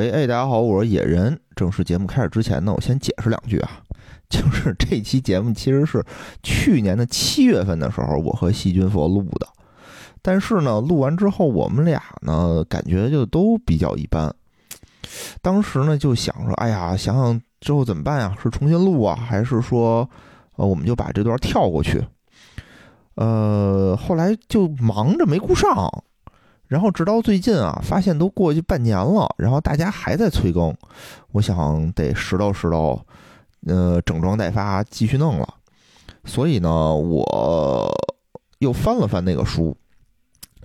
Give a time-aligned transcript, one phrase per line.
[0.00, 1.38] 喂，哎，大家好，我是野人。
[1.54, 3.82] 正式节目开始之前呢，我先解释两句啊，
[4.30, 6.02] 就是这期节目其实是
[6.42, 9.46] 去年的七月份的时候，我和细菌佛录的，
[10.22, 14.34] 但是呢，录完之后我们俩呢，感觉就都比较一般。
[15.42, 18.34] 当时呢，就想说，哎呀，想想之后怎么办呀？
[18.42, 20.08] 是重新录啊，还是说，
[20.56, 22.02] 呃，我们就把这段跳过去？
[23.16, 25.70] 呃，后来就忙着没顾上。
[26.70, 30.72] 然后直到最近啊，发现都过去半年了，然后大家还在催更，
[31.32, 32.96] 我想得拾掇拾掇，
[33.66, 35.54] 呃，整装待发，继续弄了。
[36.24, 37.92] 所以呢，我
[38.60, 39.76] 又翻了翻那个书，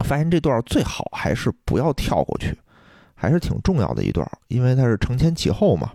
[0.05, 2.55] 发现这段最好还是不要跳过去，
[3.15, 5.91] 还是挺重要的一段，因为它是承前启后嘛。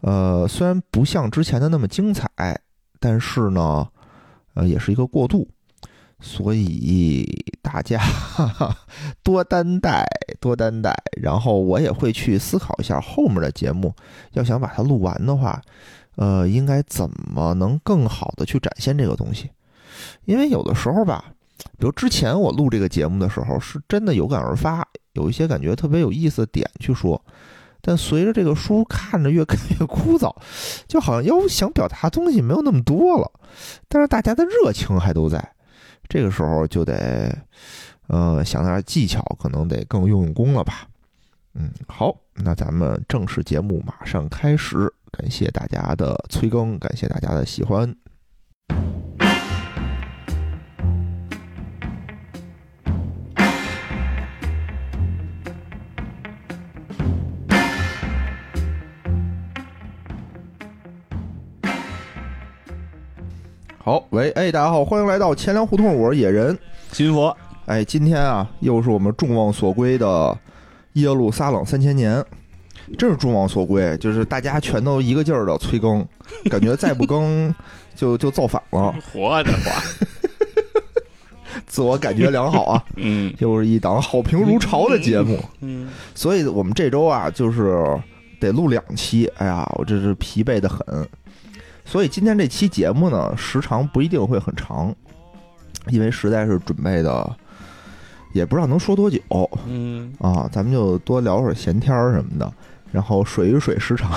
[0.00, 2.26] 呃，虽然不像之前的那么精彩，
[2.98, 3.86] 但是呢，
[4.54, 5.46] 呃，也是一个过渡。
[6.20, 7.26] 所以
[7.62, 8.76] 大家哈 哈
[9.22, 10.06] 多担待，
[10.38, 10.94] 多担待。
[11.20, 13.94] 然后我也会去思考一下后面的节目，
[14.32, 15.60] 要想把它录完的话，
[16.16, 19.50] 呃，应该怎么能更好的去展现这个东西？
[20.24, 21.24] 因为有的时候吧，
[21.78, 27.22] 比如之前我录这个节目的时候，是真的有感而发，有一些感觉特别有意思的点去说。
[27.82, 30.30] 但随着这个书看着越看越枯燥，
[30.86, 33.32] 就好像要想表达东西没有那么多了，
[33.88, 35.52] 但是大家的热情还都在。
[36.10, 37.32] 这个时候就得，
[38.08, 40.88] 呃，想点技巧，可能得更用用功了吧。
[41.54, 47.94] 嗯，好，那咱们正式节目马上开始，感谢大家的催更，感谢大家的喜欢。
[63.90, 66.56] 好，喂，哎，大家好，欢迎来到钱粮胡同，我是野人
[66.92, 67.36] 金佛。
[67.66, 70.38] 哎，今天啊，又是我们众望所归的
[70.92, 72.24] 耶路撒冷三千年，
[72.96, 76.06] 真是众望所归，就是大家全都一个劲儿的催更，
[76.48, 77.52] 感觉再不更
[77.96, 78.94] 就就造反了。
[79.12, 79.82] 活的话，
[81.66, 82.84] 自我感觉良好啊。
[82.94, 85.36] 嗯，又是一档好评如潮的节目。
[85.62, 87.84] 嗯，所以我们这周啊，就是
[88.38, 89.28] 得录两期。
[89.38, 90.78] 哎呀，我这是疲惫的很。
[91.90, 94.94] 所以今天这期节目呢，时长不一定会很长，
[95.88, 97.36] 因为实在是准备的，
[98.32, 99.18] 也不知道能说多久。
[99.66, 102.52] 嗯啊，咱们就多聊会儿闲天儿什么的，
[102.92, 104.08] 然后水与水时长，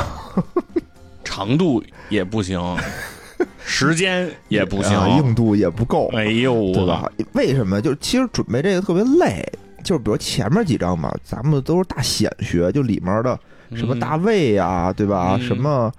[1.23, 2.61] 长度也不行，
[3.65, 6.11] 时间也不行，硬度也不够。
[6.13, 7.11] 哎呦，对吧？
[7.31, 7.81] 为什么？
[7.81, 9.43] 就其实准备这个特别累，
[9.83, 13.39] 就是比如前面几章嘛，咱们都是大显学，就里面的
[13.73, 15.39] 什么大卫呀，对吧？
[15.39, 15.91] 什么。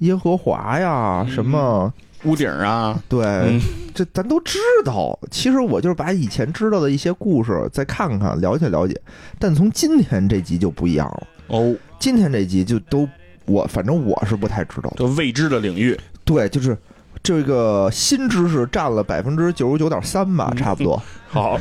[0.00, 1.92] 耶和华呀，什么
[2.24, 2.98] 屋顶啊？
[3.08, 3.60] 对，
[3.94, 5.18] 这咱都知道。
[5.30, 8.98] 其实我就是把以前知道的一些故事再看看，了解了解。
[9.38, 11.74] 但从今天这集就不一样了哦。
[11.98, 13.08] 今天这集就都
[13.44, 15.98] 我反正我是不太知道，就未知的领域。
[16.24, 16.76] 对，就是
[17.22, 21.02] 这个新知识占了百分之九十九点三吧，差不多。
[21.28, 21.58] 好，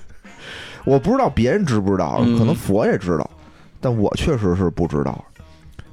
[0.86, 3.30] 我不知道别人知不知道，可能佛也知道，
[3.78, 5.22] 但我确实是不知道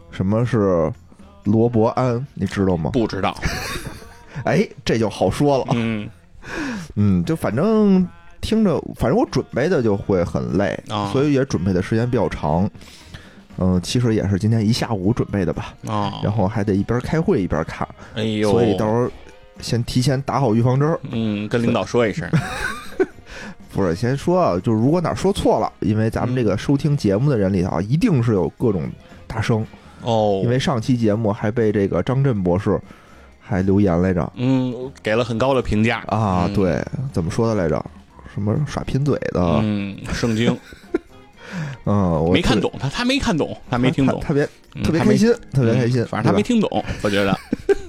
[0.10, 0.90] 什么是。
[1.46, 2.92] 罗伯安，你知道吗？
[2.92, 3.36] 不知道。
[4.44, 5.66] 哎，这就好说了。
[5.72, 6.10] 嗯
[6.96, 8.06] 嗯，就反正
[8.42, 10.78] 听着，反正我准备的就会很累，
[11.12, 12.70] 所以也准备的时间比较长。
[13.58, 15.74] 嗯，其实也是今天一下午准备的吧。
[15.88, 17.88] 啊，然后还得一边开会一边看。
[18.14, 19.10] 哎呦，所以到时候
[19.62, 21.00] 先提前打好预防针。
[21.12, 22.30] 嗯，跟领导说一声。
[23.72, 28.84] 不是，先说啊，就是如果哪说错了，因为咱们这个收听节目的人里头啊，一定是有各种
[29.28, 29.66] 大声。
[30.06, 32.80] 哦，因为上期节目还被这个张震博士
[33.40, 36.50] 还留言来着，嗯，给了很高的评价啊。
[36.54, 37.84] 对，怎么说的来着？
[38.34, 39.42] 什么耍贫嘴的？
[39.64, 40.58] 嗯，圣经。
[41.86, 44.46] 嗯，我没看懂，他他没看懂，他没听懂，特别
[44.84, 46.04] 特别开心，特别开心。
[46.06, 47.38] 反正他没听懂，我觉得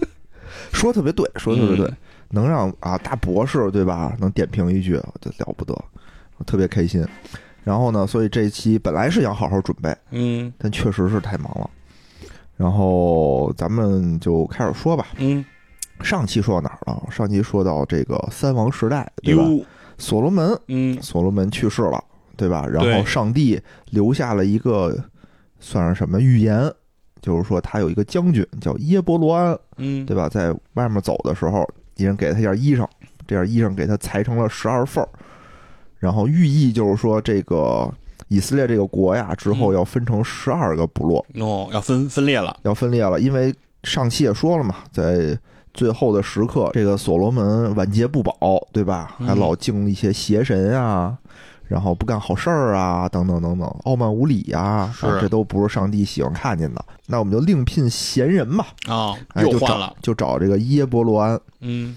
[0.72, 1.90] 说特别对，说特别对，
[2.28, 4.14] 能让啊大博士对吧？
[4.20, 5.74] 能点评一句，就了不得，
[6.36, 7.04] 我特别开心。
[7.64, 11.68] 然后呢，所以这一期本来是想好好准备，嗯，但确实是太忙了。
[12.56, 15.06] 然后咱们就开始说吧。
[15.18, 15.44] 嗯，
[16.00, 17.02] 上期说到哪儿了？
[17.10, 19.44] 上期说到这个三王时代，对吧？
[19.98, 22.02] 所罗门，嗯，所罗门去世了，
[22.36, 22.66] 对吧？
[22.66, 23.60] 然后上帝
[23.90, 24.96] 留下了一个
[25.60, 26.72] 算是什么预言？
[27.20, 30.28] 就是说他有一个将军叫耶伯罗安，嗯，对吧？
[30.28, 32.86] 在外面走的时候，一人给他一件衣裳，
[33.26, 35.08] 这件衣裳给他裁成了十二份儿，
[35.98, 37.92] 然后寓意就是说这个。
[38.28, 43.20] 以色列这个国呀，之后要分成十二个部落哦，要分分裂了，要分裂了。
[43.20, 45.38] 因为上期也说了嘛，在
[45.72, 48.34] 最后的时刻，这个所罗门晚节不保，
[48.72, 49.14] 对吧？
[49.18, 51.16] 还老敬一些邪神啊，
[51.68, 56.84] 然后不干好事儿啊，等等等等，傲慢无礼呀、是啊，这都不是上帝喜欢看见的。
[57.06, 61.38] 那我们就另聘贤人吧，啊，又换了，就找这个耶伯罗安。
[61.60, 61.96] 嗯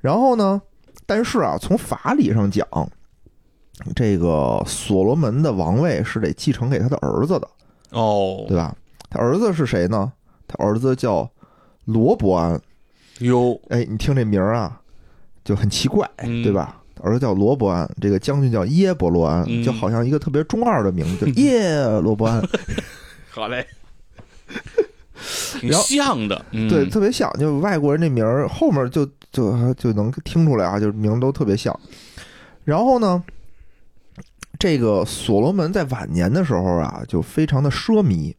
[0.00, 0.62] 然后呢，
[1.04, 2.66] 但是啊，从法理上讲，
[3.94, 7.48] 这个所罗门的王位是得继承给他的儿子的，
[7.90, 8.74] 哦对吧？
[9.08, 10.12] 他儿子是谁呢？
[10.46, 11.28] 他儿子叫
[11.84, 12.60] 罗伯安。
[13.20, 14.80] 哟，哎，你听这名儿啊，
[15.44, 16.76] 就很奇怪，嗯对吧？
[17.02, 22.42] 儿子叫罗伯安，这个将军叫耶伯罗安，嗯就好像一个特别中二的名字，就 耶罗伯安，
[23.30, 23.66] 好嘞，
[25.60, 27.30] 挺然后像的，嗯对，特别像。
[27.38, 31.78] 就外国人这名儿后面就就就能听出来啊，就是名儿都特别像。
[32.64, 33.22] 然后呢，
[34.60, 38.34] 这个所罗门在晚年的时候啊，就非常的奢靡，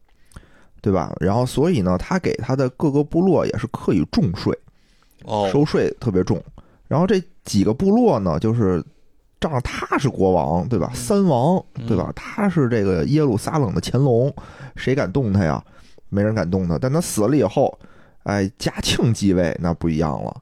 [0.80, 1.12] 对吧？
[1.18, 4.56] 然后所以呢，他给他的各个部落也是刻意重税，
[5.24, 6.40] 哦，收税特别重。
[6.86, 8.80] 然后这几个部落呢，就是
[9.40, 10.92] 仗着他是国王，对吧？
[10.94, 12.12] 三王，对吧？
[12.14, 14.32] 他是这个耶路撒冷的乾隆，
[14.76, 15.60] 谁敢动他呀？
[16.08, 16.78] 没人敢动他。
[16.78, 17.76] 但他死了以后，
[18.22, 20.40] 哎，嘉庆继位，那不一样了，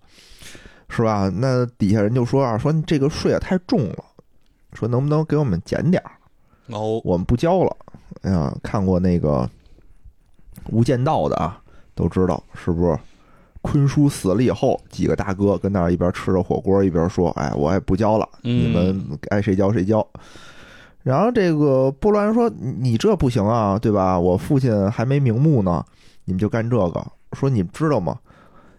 [0.90, 1.32] 是吧？
[1.34, 4.04] 那底下人就说啊，说你这个税啊太重了，
[4.72, 6.12] 说能不能给我们减点儿？
[6.74, 7.76] 哦，我们不交了。
[8.22, 9.48] 哎呀，看过那个
[10.70, 11.60] 《无间道》的啊，
[11.94, 12.98] 都知道是不是？
[13.62, 20.06] 坤叔死了以后，几个大哥跟那儿一边吃着火锅，一边说：“哎，我也不交了，嗯你们爱谁交谁交。”
[21.02, 24.18] 然后这个波罗安说：“你你这不行啊，对吧？
[24.18, 25.84] 我父亲还没瞑目呢，
[26.24, 27.06] 你们就干这个。
[27.34, 28.18] 说你们知道吗？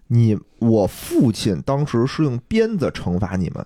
[0.07, 3.63] 你我父亲当时是用鞭子惩罚你们，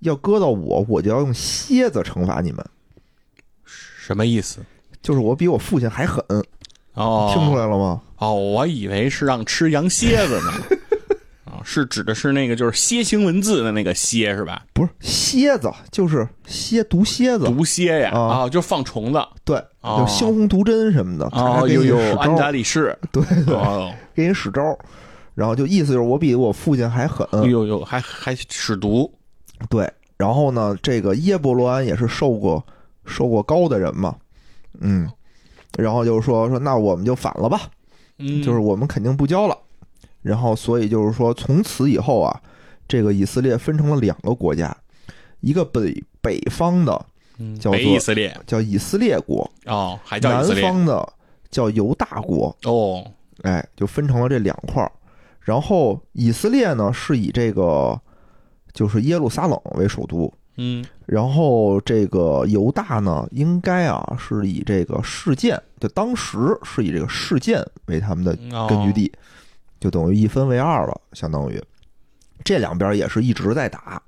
[0.00, 2.64] 要搁到我，我就要用蝎子惩罚你们。
[3.64, 4.60] 什么意思？
[5.02, 6.22] 就是我比我父亲还狠，
[6.94, 8.00] 哦，听出来了吗？
[8.18, 10.52] 哦，我以为是让吃羊蝎子呢。
[11.44, 14.64] 啊，是指的是那个就是楔形文字的那个蝎是吧？
[14.72, 19.20] 不是蝎子，就是蝎毒蝎子，毒蝎呀，啊啊，就放虫子。
[19.44, 22.96] 对，哦就猩红毒针什么的，他还哦，有有安达里士。
[23.12, 24.60] 对对，哦，给你使招，
[25.34, 29.10] 然后就意思就是我比我父亲还狠，呦呦还还使毒。
[29.68, 29.90] 对。
[30.16, 32.64] 然后呢，这个耶伯罗安也是受过
[33.04, 34.16] 受过高的人嘛，
[34.80, 35.08] 嗯，
[35.78, 37.70] 然后就是说说那我们就反了吧，
[38.18, 39.56] 嗯，就是我们肯定不交了。
[40.20, 42.42] 然后所以就是说，从此以后啊，
[42.88, 44.76] 这个以色列分成了两个国家，
[45.40, 47.06] 一个北北方的
[47.38, 51.12] 嗯叫做北以色列叫以色列国，哦，还叫南方的
[51.48, 53.06] 叫犹大国，哦，
[53.42, 54.90] 哎，就分成了这两块儿。
[55.40, 57.98] 然后以色列呢是以这个
[58.78, 60.84] 就是耶路撒冷为首都，嗯。
[61.04, 68.68] 然后这个犹大呢应该啊是以这个事件，就当时是以这个事件为他们的哦。
[68.68, 69.10] 根据地，
[69.80, 71.60] 就等于一分为二了，相当于。
[72.44, 74.00] 这两边也是一直在打。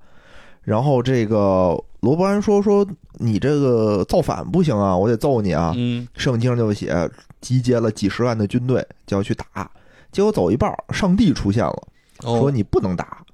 [0.62, 5.72] 然后这个罗伯安说说你这个造反不行啊，我得揍你啊！
[5.76, 6.06] 嗯。
[6.14, 9.68] 圣经上就写集结了几十万的军队就要去打，
[10.12, 11.82] 结果走一半儿，上帝出现了，
[12.22, 13.24] 哦，说你不能打，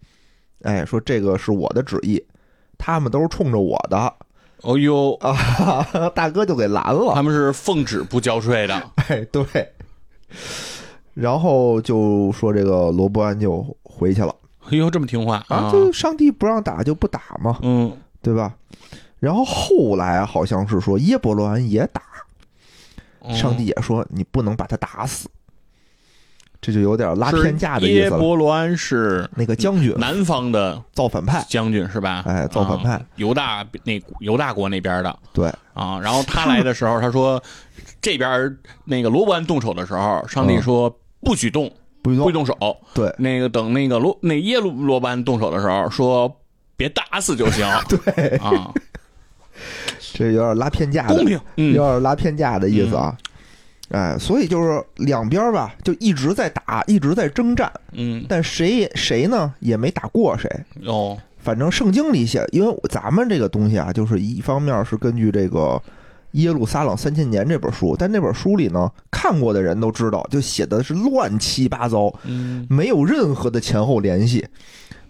[0.62, 2.23] 哎，说这个是我的旨意，
[2.79, 4.14] 他们都是冲着我的
[4.62, 5.37] 哦呦，啊，
[6.14, 8.91] 大哥就给拦了，他们是奉旨不交税的。
[9.08, 9.44] 哎，对，
[11.14, 14.35] 然后就说这个罗伯安就回去了
[14.70, 18.55] 哎呦，这么听话啊，就上帝不让打就不打嘛，嗯对吧？
[19.20, 22.03] 然后后来好像是说耶伯罗安也打，
[23.20, 25.29] 哦上帝也说你不能把他打死，
[26.67, 28.19] 这就有点拉偏架的意思了。
[28.19, 32.25] 伯罗安是那个将军南方的造反派，将军是吧？
[32.27, 36.01] 哎造反派啊犹大那犹大国那边的对，啊。
[36.01, 37.41] 然后他来的时候，他说
[38.03, 41.70] 这边那个罗伯安动手的时候，上帝说不许动，
[42.03, 42.77] 不许动，不许动手。
[42.93, 46.37] 对那个等那个罗那耶路罗伯安动手的时候，说
[46.77, 47.65] 别打死就行。
[47.89, 48.75] 对，啊，
[50.15, 51.35] 这有点拉偏架的，公平。
[51.35, 53.17] 有嗯点拉偏架的意思啊。
[53.90, 58.24] 哎，所以就是两边吧，就一直在打，一直在征战，嗯。
[58.28, 60.50] 但谁也谁呢也没打过谁。
[60.84, 61.16] 哦。
[61.38, 65.58] 反正圣经里写，因为咱们这个东西啊，就是一方面是根据这个
[66.32, 72.66] 《耶路撒冷三千年》这本书，但那本书里呢，看过的人都知道，就写的是乱七八糟，嗯。
[72.69, 74.44] 没有任何的前后联系，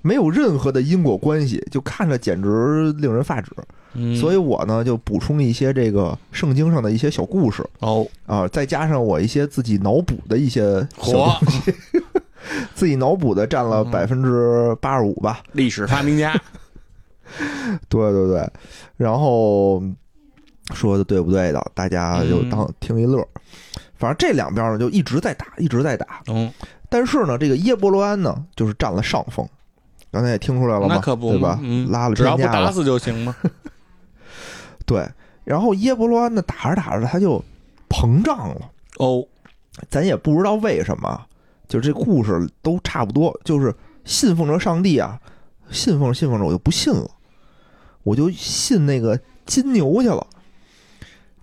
[0.07, 3.51] 没有任何的因果关系，就看着简直令人发指。
[3.95, 11.75] 嗯，所以我呢就补充一些这个圣经上的一些小故事哦啊，再加上我一些自己脑补的一些小东西，
[12.75, 15.43] 自己脑补的占了嗯百分之八十五吧。
[15.53, 16.33] 历史发明家。
[17.89, 18.49] 对对对，
[18.97, 19.83] 然后
[20.75, 23.27] 说的对不对的，大家就当听一乐。
[23.97, 26.23] 反正这两边呢就一直在打，一直在打。
[26.29, 26.53] 嗯，
[26.89, 29.49] 但是呢，这个耶伯罗安呢就是占了上风。
[30.11, 30.95] 刚才也听出来了吗？
[30.95, 31.59] 那可不对吧？
[31.63, 32.71] 嗯拉了只要不打。
[32.71, 33.35] 死就行嘛。
[34.87, 35.09] 对，
[35.45, 37.43] 然后耶伯罗安呢打着打着他就
[37.89, 39.27] 膨胀了，哦，
[39.91, 41.21] 咱也不知道为什么，
[41.69, 45.21] 就这故事都差不多，就是信奉着上帝啊，
[45.71, 47.11] 信奉着信奉着我就不信了，
[48.05, 50.27] 我就信那个金牛去了。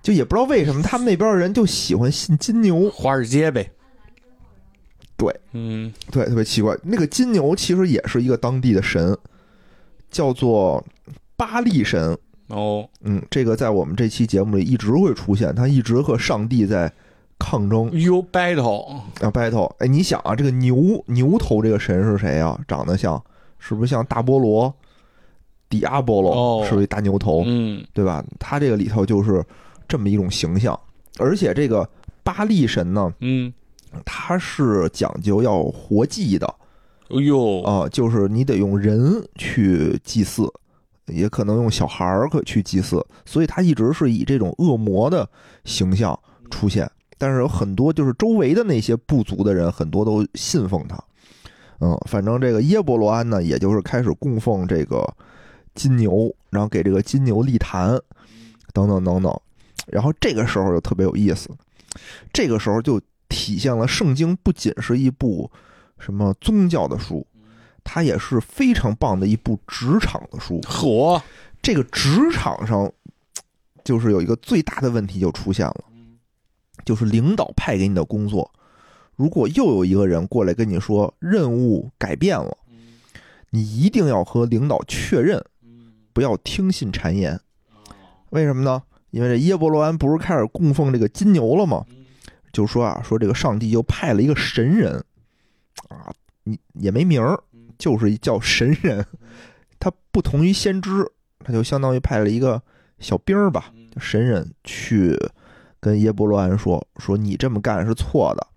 [0.01, 3.71] 就也不知道为什么他们那边的人就喜欢信金牛，华尔街呗。
[5.15, 6.77] 对，嗯，对，特别奇怪。
[6.83, 9.17] 那个金牛其实也是一个当地的神，
[10.09, 10.83] 叫做
[11.35, 12.17] 巴力神。
[12.47, 16.91] 哦，嗯，这个在我们这期节目里一直会出现，他一直和上帝在
[17.39, 19.73] 抗争 You，battle，啊，battle。
[19.79, 22.59] 哎，你想啊，这个牛牛头这个神是谁啊？
[22.67, 23.21] 长得像，
[23.59, 24.71] 是不是像大菠萝、
[25.69, 26.31] 迪亚波罗？
[26.33, 27.43] 哦是不是一大牛头？
[27.45, 28.23] 嗯，对吧？
[28.39, 29.43] 他这个里头就是
[29.87, 30.77] 这么一种形象，
[31.17, 31.89] 而且这个
[32.23, 33.51] 巴力神呢，嗯，
[34.25, 36.47] 他是讲究要活祭的
[37.09, 40.49] 哎呦，啊、就是你得用人去祭祀，
[41.07, 45.29] 也可能用小孩儿可去祭祀，所以他一直是以这种恶魔的
[45.65, 46.17] 形象
[46.49, 46.89] 出现。
[47.17, 50.97] 但是有很多就是周围的那些部族的人，很多都信奉他。
[51.81, 55.05] 嗯，反正这个耶伯罗安呢，也就是开始供奉这个
[55.75, 57.99] 金牛，然后给这个金牛立坛，
[58.71, 59.37] 等等等等。
[59.87, 61.49] 然后这个时候就特别有意思，
[62.31, 62.99] 这个时候就
[63.33, 65.49] 体现了圣经不仅是一部
[65.97, 67.25] 什么宗教的书，
[67.83, 70.61] 它也是非常棒的一部职场的书。
[70.67, 71.19] 火，
[71.59, 72.89] 这个职场上，
[73.83, 75.83] 就是有一个最大的问题就出现了，
[76.85, 78.51] 就是领导派给你的工作，
[79.15, 82.55] 如果又有一个人过来跟你说任务改变了，
[83.49, 85.43] 你一定要和领导确认，
[86.13, 87.39] 不要听信谗言。
[88.29, 88.83] 为什么呢？
[89.09, 91.83] 因为这耶伯罗安不是开始供奉这个金牛了吗？
[92.53, 95.03] 就说啊，说这个上帝就派了一个神人，
[95.89, 97.37] 啊，你也没名儿，
[97.77, 99.05] 就是一叫神人，
[99.79, 101.05] 他不同于先知，
[101.39, 102.61] 他就相当于派了一个
[102.99, 105.17] 小兵儿吧，就神人去
[105.79, 108.47] 跟耶伯罗安说，说你这么干是错的，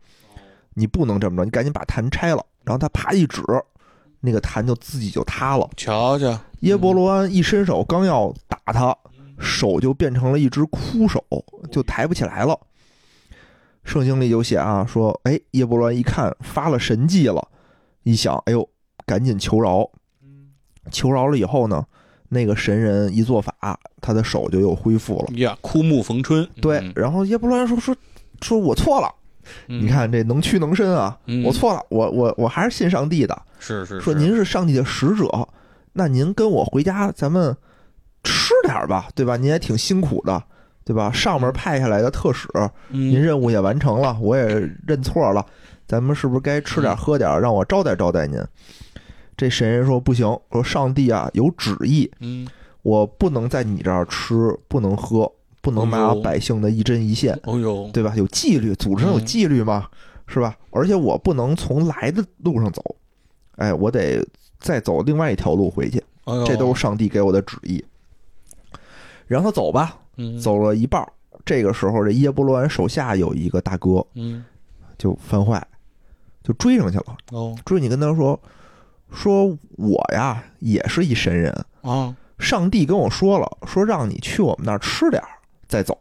[0.75, 2.45] 你不能这么着，你赶紧把坛拆了。
[2.65, 3.43] 然后他啪一指，
[4.21, 5.69] 那个坛就自己就塌了。
[5.77, 8.95] 瞧瞧，耶伯罗安一伸手，刚要打他，
[9.39, 11.25] 手就变成了一只枯手，
[11.71, 12.59] 就抬不起来了。
[13.87, 17.49] 圣经里就写啊，说，哎，耶伯罗一看发了神迹了，
[18.03, 18.69] 一想，哎呦，
[19.07, 19.89] 赶紧求饶。
[20.91, 21.85] 求饶了以后呢，
[22.29, 25.39] 那个神人一做法，他的手就又恢复了。
[25.39, 27.97] 呀，枯木逢春，对，嗯然后耶伯罗说说
[28.41, 29.13] 说我错了，
[29.69, 33.41] 嗯你看这能屈能伸啊，嗯我错了，我我我还是信上帝的。
[33.59, 35.49] 是是说您是上帝的使者，
[35.93, 37.57] 那您跟我回家，咱们
[38.23, 39.37] 吃点儿吧，对吧？
[39.37, 40.43] 您也挺辛苦的，
[40.87, 41.11] 对吧？
[41.11, 42.49] 上面派下来的特使，
[42.89, 44.45] 您您任务也完成了，我也
[44.87, 45.45] 认错了，
[45.85, 48.41] 咱们是不是该吃点喝点，让我招待招待您？
[49.37, 52.47] 这神人说不行，说上帝啊有旨意，嗯，
[52.83, 58.15] 我不能在你这儿吃，不能喝，不能拿百姓的一针一线，哦呦，对吧？
[58.17, 59.89] 有纪律，组织上有嗯纪律嘛，
[60.29, 60.57] 是吧？
[60.71, 62.81] 而且我不能从来的路上走，
[63.57, 64.25] 哎，我得
[64.61, 66.01] 再走另外一条路回去，
[66.47, 67.85] 这都是上帝给我的旨意。
[69.27, 71.09] 让他走吧，嗯走了一半儿，
[71.45, 74.45] 这个时候这耶伯罗安手下有一个大哥嗯
[74.99, 75.65] 就犯坏，
[76.43, 78.41] 就追上去了，哦追你跟他说，
[79.13, 79.47] 说
[79.77, 85.29] 我呀也是一神人，啊上帝跟我说了，说让你去我们那儿吃点儿
[85.67, 85.99] 再走，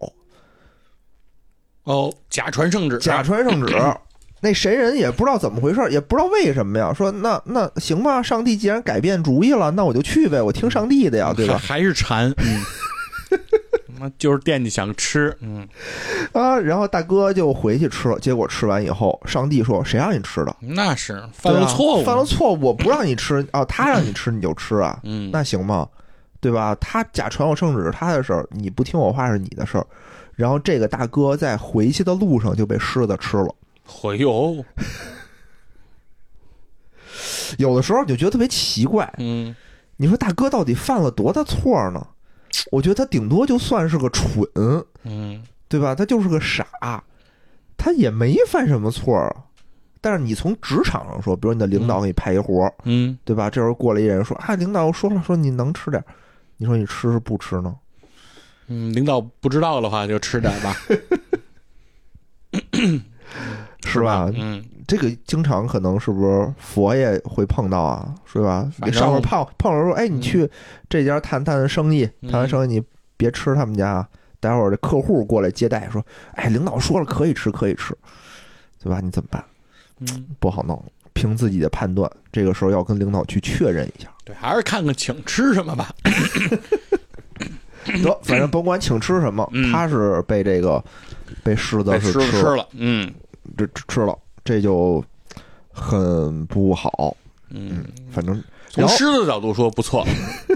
[1.84, 3.76] 哦，假传圣旨，假传圣旨。
[4.42, 6.94] 那神人也不知道怎么回事，也不知道为什么呀。
[6.94, 11.58] 说那那行吧，上帝既然改变主意了，那我就去呗，我听上帝的呀，对吧？
[11.58, 12.62] 还还是馋，嗯，
[14.00, 15.68] 妈就是惦记想吃，嗯，
[16.34, 20.56] 啊，然后大哥就回去吃了，结果吃完以后，上帝说：“谁让你吃的？
[20.62, 25.88] 那是犯了错误，犯了错误，我不让你吃啊，他让你吃你就吃啊，嗯，那行吗？
[26.42, 26.76] 对吧？
[26.76, 29.88] 他假传我圣旨是他的事儿，你不听我话是你的事儿。
[30.36, 33.56] 然后这个大哥在回去的路上就被狮子吃了。
[34.04, 34.64] 哎呦，
[37.58, 39.56] 有的时候你就觉得特别奇怪，嗯
[39.98, 42.06] 你说大哥到底犯了多大错呢？
[42.72, 44.46] 我觉得他顶多就算是个蠢，
[45.04, 45.96] 嗯对吧？
[45.96, 46.66] 他就是个傻，
[47.78, 49.36] 他也没犯什么错啊。
[50.00, 53.50] 但是你从职场上说，比如你的领导给你派一活儿，嗯，对吧？
[53.50, 56.06] 这时候过来一人说啊，领导说了，说你能吃点儿，
[56.58, 57.76] 你说你吃是不吃呢？
[58.68, 60.76] 嗯，领导不知道的话就吃点吧，
[63.84, 64.32] 是吧？
[64.36, 68.14] 嗯，这个经常可能是不是佛爷会碰到啊？
[68.26, 68.70] 是吧？
[68.86, 70.50] 你上面碰碰着说，哎，你去
[70.90, 72.84] 这家谈谈生意，嗯谈完生意你
[73.18, 74.08] 别吃他们家啊。
[74.40, 77.98] 待会儿这客户过来接待说，哎，领导说了可以吃，可以吃，
[78.84, 79.00] 对吧？
[79.02, 79.44] 你怎么办？
[80.02, 84.08] 嗯，不好弄，凭自己的判断，这个时候要跟领导去确认一下。
[84.24, 85.96] 对，还是看看请吃什么吧，
[88.04, 90.84] 得，反正甭管请吃什么，嗯他是被这个
[91.44, 93.12] 被狮子是吃吃了，嗯
[93.58, 94.16] 这吃吃了，
[94.46, 95.04] 这就
[95.74, 97.18] 很不好。
[97.50, 100.06] 嗯，反正，从狮子角度说不错，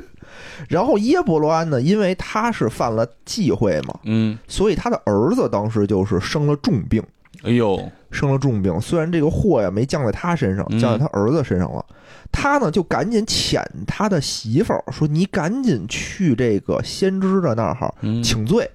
[0.67, 7.01] 然后耶伯罗安呢，因为他是犯了忌讳嘛，嗯，所以他的儿子当时就是生了重病，
[7.43, 8.79] 哎呦，生了重病。
[8.81, 10.79] 虽然这个祸呀没降在他身上，嗯。
[10.79, 11.85] 降在他儿子身上了，
[12.31, 17.93] 他呢就赶紧遣他的媳妇儿说：“你赶紧去这个先知的那儿哈
[18.23, 18.69] 请罪，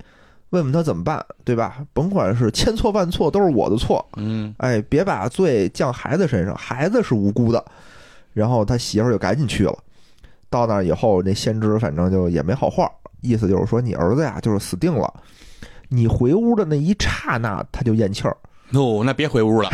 [0.54, 1.84] 问问他怎么办，对吧？
[1.92, 4.06] 甭管是千错万错，都是我的错。
[4.16, 7.62] 嗯哎，别把罪降孩子身上，孩子是无辜的。”
[8.32, 9.76] 然后他媳妇儿就赶紧去了。
[10.49, 12.88] 到那儿以后，那先知反正就也没好话，
[13.20, 15.12] 意思就是说你儿子呀就是死定了。
[15.88, 18.37] 你回屋的那一刹那，他就咽气儿，
[18.73, 19.68] 哦，那别回屋了，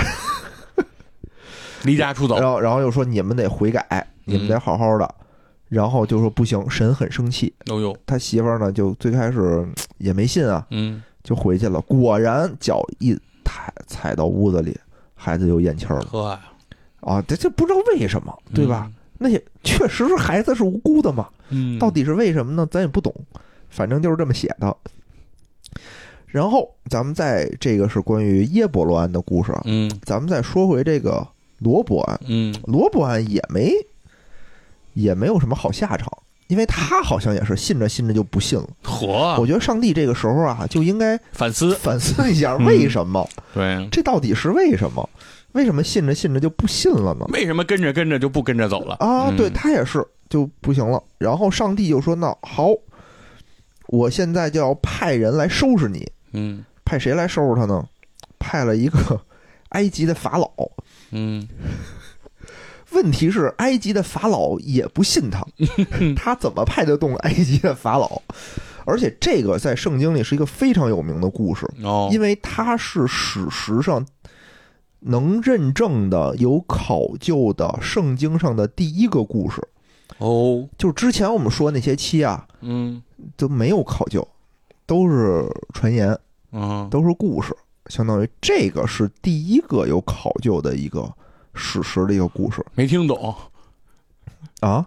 [1.85, 5.15] 离家出走然，后然后又说你们得悔改，你们得好好的。
[5.71, 7.51] 然后就说不行，神很生气。
[7.71, 11.81] 哦呦，他媳妇儿呢，就最开始嗯 也没信啊，嗯，就回去了。
[11.83, 14.77] 果然脚一踩踩到屋子里，
[15.15, 16.41] 孩子就咽气儿了
[17.01, 17.23] 啊！
[17.27, 18.91] 这这不知道为什么，对吧？？
[19.17, 22.67] 那也确实是孩子是无辜的嘛，嗯，到底是为什么呢？
[22.71, 23.15] 咱也不懂，
[23.69, 24.77] 反正就是这么写的。
[26.27, 31.27] 然后咱们再这个是关于耶伯罗安的故事啊，嗯咱们再说回这个
[31.59, 33.73] 罗伯安，嗯罗伯安也没
[34.95, 36.11] 也没有什么好下场，
[36.49, 38.67] 因为他好像也是信着信着就不信了。
[39.39, 45.09] 我觉得上帝这个时候啊，就应该反思，反思一下嗯为什么，对，这到底是为什么？
[45.53, 47.27] 为什么信着信着就不信了呢？
[47.33, 51.03] 为什么跟着跟着就不跟着走了啊，嗯对他也是就不行了。
[51.19, 52.69] 然后上帝就说：“那好，
[53.89, 56.09] 我现在就要派人来收拾你。
[56.33, 57.85] 嗯派谁来收拾他呢？
[58.39, 59.21] 派了一个
[59.71, 60.49] 埃及的法老。
[61.11, 61.49] 嗯
[62.93, 65.47] 问题是，埃及的法老也不信他，
[66.17, 68.21] 他怎么派得动埃及的法老？
[68.85, 74.05] 而且这个在圣经里是一个非常有名的故事，哦，因为它是史实上
[75.01, 79.63] 能认证的、有考究的圣经上的第一个故事。
[80.19, 83.01] 哦，就是之前我们说那些期啊，嗯
[83.37, 84.27] 都没有考究，
[84.87, 86.19] 都是传言，
[86.53, 87.57] 嗯，都是故事。
[87.87, 91.11] 相当于这个是第一个有考究的一个
[91.55, 93.35] 史实的一个故事没听懂，
[94.61, 94.87] 啊。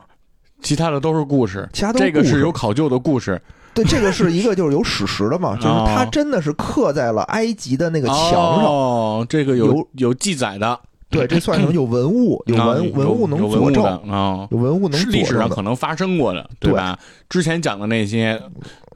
[0.62, 3.42] 其他的都是故事，其他都是这个是有考究的故事，
[3.74, 8.64] 对，这个是一个就是有史实的嘛， 就是它真的是刻在了埃及的那个墙上。
[8.64, 14.48] 哦，这个有有有记载的，对，这算成有文物，有啊文文物能有佐证，啊。
[14.52, 16.98] 有文物能是历史上可，能发生过的，对吧？
[17.28, 18.42] 之前讲的那些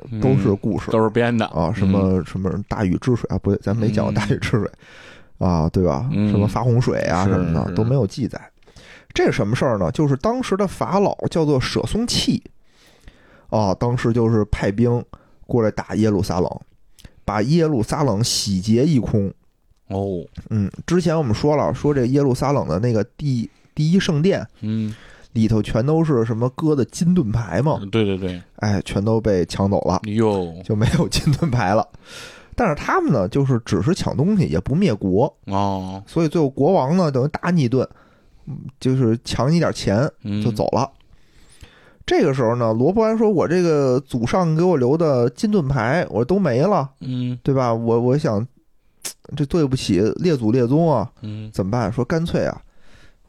[0.10, 4.72] 嗯都是故事都是编的啊，什么什么大禹治水啊，不对，咱没讲过大禹治水
[5.38, 6.10] 啊，对吧？
[6.12, 8.40] 嗯什么发洪水啊什么的是都没有记载。
[9.14, 9.92] 这是什么事儿呢？
[9.92, 12.44] 就是当时的法老叫做舍松契
[13.50, 15.04] 啊，当时就是派兵
[15.48, 16.60] 过来打耶路撒冷，
[17.26, 19.34] 把耶路撒冷洗劫一空。
[19.88, 24.94] 哦，嗯，之前我们说了，说这耶路撒冷的那个第第一圣殿嗯，
[25.32, 30.00] 里头全都是什么搁的金盾牌嘛，对对对，哎，全都被抢走了。
[30.04, 31.88] 哟，就没有金盾牌了。
[32.60, 37.88] 但是他们呢，就是只是抢东西，也不灭国，哦，所以最后国王呢，等于打你一顿，
[38.48, 40.90] 嗯就是抢你点钱嗯就走了。
[42.04, 47.72] 这个时候呢，罗伯安说：“我这个祖上给我留的金盾牌，我都没了，嗯对吧？
[47.72, 48.48] 我我想，
[49.36, 51.94] 这对不起列祖列宗啊，嗯怎么办？
[51.94, 52.60] 说干脆啊，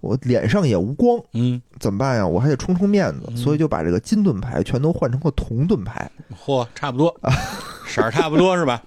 [0.01, 2.27] 我脸上也无光，嗯，怎么办呀？
[2.27, 6.11] 我还得充充面子，嗯所以就把这个金盾牌全都换成了铜盾牌。
[6.47, 7.12] 嚯，差不多，
[7.85, 8.81] 色儿差不多是吧？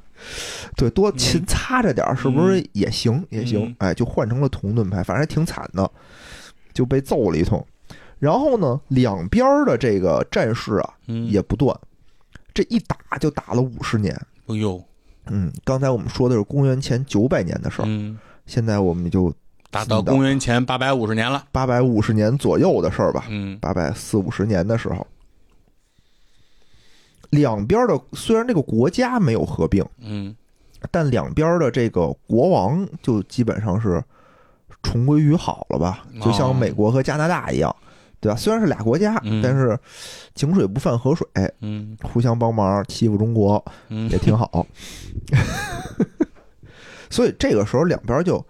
[0.76, 3.26] 对，多勤擦着点儿，是不是也行？
[3.30, 5.90] 也行嗯，哎，就换成了铜盾牌，反正还挺惨的，
[6.74, 7.66] 就被揍了一通。
[8.20, 11.76] 然后呢，两边的这个战事啊嗯，也不断，
[12.54, 14.16] 这一打就打了五十年。
[14.48, 14.84] 哎呦，
[15.26, 19.34] 嗯，刚才我们说的是公元前九百年的事儿，嗯，现在我们就
[19.72, 25.08] 打到公元前八百五十年了，八百五十年左右的事儿吧，嗯八百四五十年的时候，
[27.32, 30.34] 两边的虽然这个国家没有合并，嗯。
[30.90, 34.04] 但两边的这个国王就基本上是
[34.82, 36.26] 重归于好了吧，哦。
[36.26, 37.76] 就像美国和加拿大一样，
[38.20, 38.36] 对吧？
[38.36, 39.42] 虽然是俩国家，嗯。
[39.44, 39.78] 但是
[40.34, 41.28] 井水不犯河水，
[41.60, 41.96] 嗯。
[42.02, 44.10] 互相帮忙欺负中国嗯。
[44.10, 44.66] 也挺好。
[47.12, 48.44] 所以这个时候两边就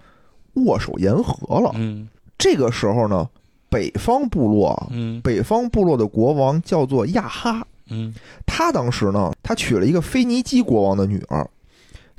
[0.53, 1.71] 握手言和了。
[1.75, 2.07] 嗯。
[2.37, 3.29] 这个时候呢，
[3.69, 5.19] 北方部落，嗯。
[5.21, 8.13] 北方部落的国王叫做亚哈，嗯
[8.45, 11.47] 他当时呢，他娶了一个腓尼基国王的女儿，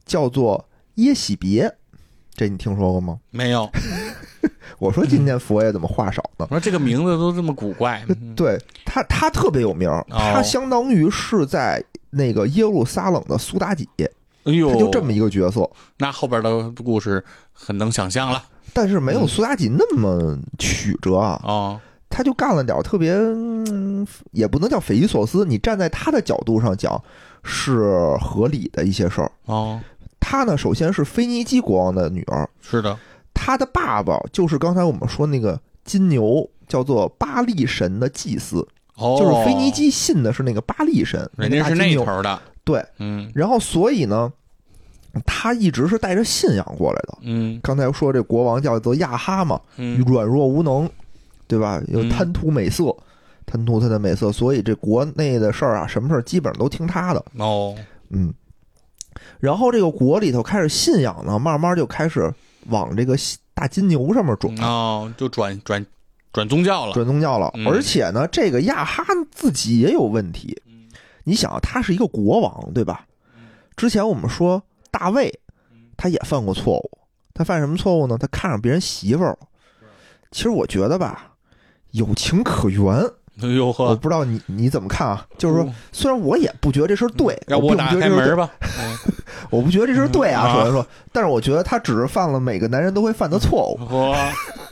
[0.07, 1.75] 叫做耶喜别。
[2.35, 3.19] 这你听说过吗？
[3.31, 3.71] 没有，
[4.79, 6.47] 我说今天佛爷怎么话少呢？
[6.51, 15.71] 我说这个名字都这么古怪，嗯 对他，他特别有名他相当于是在那个耶路撒冷的苏妲己，哎呦，他就这么一个角色。
[15.99, 21.81] 那后边的故事很能想象了但是没有嗯苏妲己那么曲折啊，哦，
[22.13, 25.47] 他就干了点儿特别，嗯也不能叫匪夷所思。
[25.47, 27.03] 你站在他的角度上讲，
[27.43, 29.33] 是合理的一些事儿。
[29.47, 29.81] 哦，
[30.21, 32.97] 他呢，首先是腓尼基国王的女儿，是的，
[33.33, 41.97] 他的爸爸就是刚才我们说那个金牛，叫做巴力神的祭司，哦，就是腓尼，基信的是那个巴力神，人家是那。
[41.97, 43.31] 头的，对，嗯。
[43.35, 44.33] 然后所以呢，
[45.25, 47.19] 他一直是带着信仰过来的。
[47.23, 47.59] 嗯。
[47.63, 50.89] 刚才说这国王叫做亚哈嘛，嗯，软弱无能，
[51.53, 51.79] 对吧？
[51.89, 52.97] 又嗯贪图美色，
[53.45, 57.23] 贪图他的美色，所以这国内的事儿啊，什么事儿基本上都听他的。
[57.37, 57.77] 哦，
[58.09, 58.33] 嗯，
[59.39, 62.33] 然后这个国里头开始信仰呢，慢慢就开始
[62.71, 63.15] 往这个
[63.53, 65.85] 大金牛上面转，哦，就转转
[66.33, 67.51] 转宗教了，转宗教了。
[67.53, 70.59] 嗯而且呢，这个亚哈自己也有问题。
[71.25, 73.05] 你想，他是一个国王，对吧？
[73.77, 75.31] 之前我们说大卫，
[75.99, 76.91] 他也犯过错误。
[77.35, 78.17] 他犯什么错误呢？
[78.19, 79.49] 他看上别人媳妇儿了。
[80.31, 81.32] 其实我觉得吧，
[81.93, 82.95] 有情可原。
[83.41, 85.27] 哎呦我，不知道你你怎么看啊？
[85.39, 88.51] 就是说，哦虽然我也不觉得这事儿对，我并不要不我打开门吧，
[89.49, 90.47] 我不觉得这事儿对啊。
[90.47, 94.15] 嗯首先说，但是我觉得他只是犯了每个男人都会犯的错误。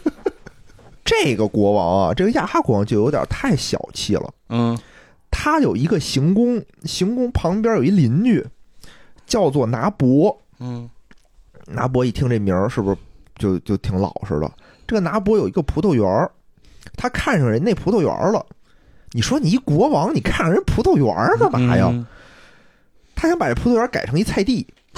[1.04, 4.30] 这个国王啊，这个亚哈国王就有点太小气了。
[4.50, 4.78] 嗯
[5.30, 8.46] 他有一个行宫，行宫旁边有一邻居，
[9.26, 10.36] 叫做拿伯。
[10.58, 10.88] 嗯
[11.66, 12.96] 拿伯一听这名儿，是不是
[13.36, 14.52] 就就挺老实的？
[14.86, 16.30] 这个拿伯有一个葡萄园儿，
[16.96, 18.44] 他看上人那葡萄园了。
[19.12, 21.06] 你说你一国王，你看上人葡萄园
[21.38, 21.88] 干嘛呀？
[21.90, 22.06] 嗯
[23.14, 24.66] 他想把这葡萄园改成一菜地。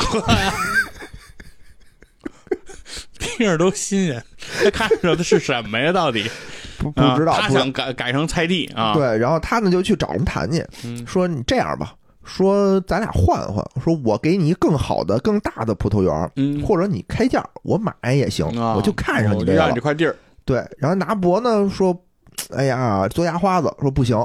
[3.19, 4.23] 听着都新鲜，
[4.63, 5.91] 他看上的是什么呀？
[5.93, 6.31] 到底
[6.79, 19.81] 不不知道，啊他想改改成菜地啊？，对，然后他呢就去找人谈去，嗯说你这样吧，说咱俩换换，说我给你更好的、更大的葡萄园，嗯，或者你开价，我买也行，啊我就看上你这。
[19.81, 20.15] 块地儿，
[20.45, 21.97] 对，然后拿伯呢说，
[22.51, 24.17] 哎呀，做牙花子，说不行，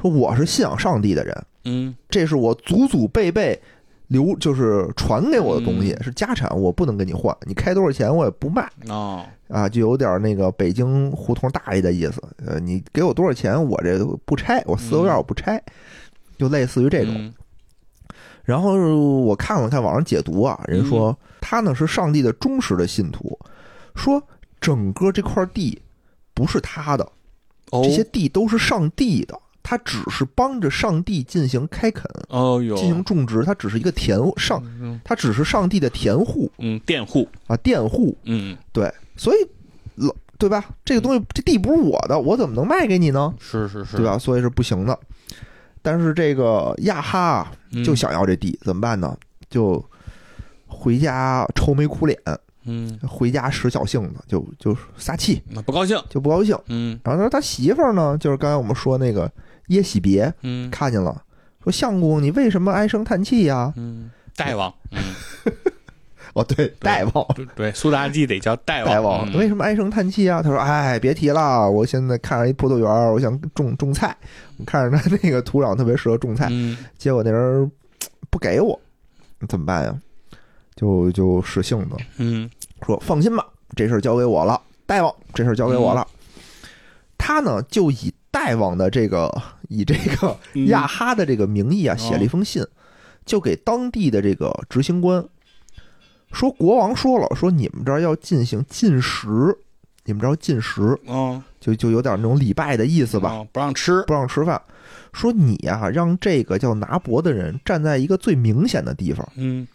[0.00, 1.94] 说我是信仰上帝的人，嗯。
[2.08, 3.60] 这是我祖祖辈辈
[4.08, 6.02] 留就是传给我的东西，嗯。
[6.04, 15.60] 是家产，我不能跟你换，你开多少钱我也不卖哦，啊，就有点那个北京胡同大爷的意思，呃，你给我多少钱，我这不拆，我四合院我不拆，
[16.38, 17.14] 就类似于这种。
[17.16, 17.34] 嗯。
[18.44, 18.76] 然后
[19.22, 23.36] 我看了看网上解读啊，人说他呢是上帝的忠实的信徒，
[23.96, 24.22] 说
[24.66, 25.80] 整个这块地
[26.34, 27.04] 不是他的，
[27.70, 38.18] 哦这些地都是上帝的，他只是帮着上帝进行开垦、哦哟，进行种植，他只是一个田上，嗯他只是上帝的田户嗯佃户，啊，佃户。
[38.24, 39.36] 嗯对，所以
[39.94, 40.64] 老对吧？
[40.84, 43.32] 这个东西这地不是我的，我怎么能卖给你呢？
[43.38, 44.18] 是是是，对吧？
[44.18, 44.98] 所以是不行的。
[45.80, 47.84] 但是这个亚哈啊嗯？
[47.84, 49.16] 就想要这地，怎么办呢？
[49.48, 49.80] 就
[50.66, 52.18] 回家愁眉苦脸，
[52.66, 56.58] 嗯，回家使小性子，就就撒气，那不高兴，就不高兴。
[56.68, 56.98] 嗯。
[57.04, 59.30] 然后他说他媳妇儿呢，就是刚才我们说那个
[59.68, 60.70] 耶喜别嗯。
[60.70, 61.22] 看见了，
[61.62, 65.00] 说相公你为什么唉声叹气呀、嗯，大王，嗯，
[66.34, 69.38] 哦，对，大王，对对，苏妲己得叫大王，大王，嗯。
[69.38, 70.42] 为什么唉声叹气啊？
[70.42, 74.16] 他说：“哎，别提了，我现在看上一葡萄园儿，我想种种菜，
[74.58, 76.76] 我看着他那个土壤特别适合种菜，嗯。
[76.98, 77.70] 结果那人
[78.28, 78.78] 不给我，
[79.48, 79.98] 怎么办呀？
[80.76, 81.96] 就就使性子。
[82.18, 82.50] 嗯
[82.84, 86.06] 说：放心吧，这事儿交给我了，大王，这事儿交给我了。
[87.16, 89.32] 他呢，就以大王的这个
[89.68, 90.66] 以这个嗯。
[90.66, 92.64] 亚哈的这个名义啊，哦写了一封信，
[93.24, 95.24] 就给当地的这个执行官
[96.32, 99.28] 说，国王说了，说你们这儿要进行禁食，
[100.04, 101.42] 你们这儿要禁食，哦。
[101.58, 104.60] 就就有点那种礼拜的意思吧，哦不让吃，不让吃饭。
[105.12, 109.66] 说你呀、让这个叫拿伯的人站在一个最明显的地方，嗯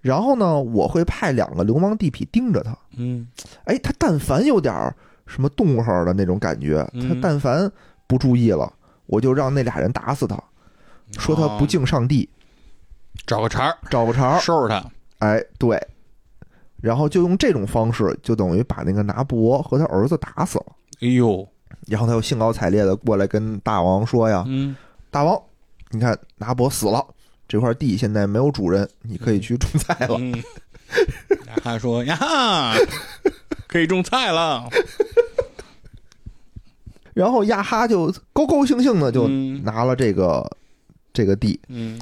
[0.00, 2.76] 然后呢，我会派两个流氓地痞盯着他。
[2.96, 3.26] 嗯。
[3.64, 4.94] 哎，他但凡有点儿
[5.26, 7.08] 什么动静儿的那种感觉，嗯。
[7.08, 7.70] 他但凡
[8.06, 8.72] 不注意了，
[9.06, 10.42] 我就让那俩人打死他，
[11.18, 12.28] 说他不哦敬上帝，
[13.26, 13.76] 找个茬儿。
[13.90, 14.40] 找个茬儿。
[14.40, 14.84] 收拾他，
[15.18, 15.80] 哎，对，
[16.80, 20.66] 然后就用这种方式，就等于把那个拿伯和他儿子打死了。
[21.02, 21.46] 哎呦，
[21.86, 24.74] 然后他又兴高采烈的过来跟大王说呀嗯
[25.10, 25.40] ：“大王，
[25.90, 27.04] 你看拿伯死了，
[27.50, 30.16] 这块地现在没有主人，你可以去种菜了。
[30.20, 30.32] 嗯，
[31.64, 32.74] 他说呀哈，
[33.66, 34.68] 可以种菜了，
[37.12, 40.48] 然后亚哈就高高兴兴的就嗯拿了这个、
[41.12, 42.00] 这个地，嗯，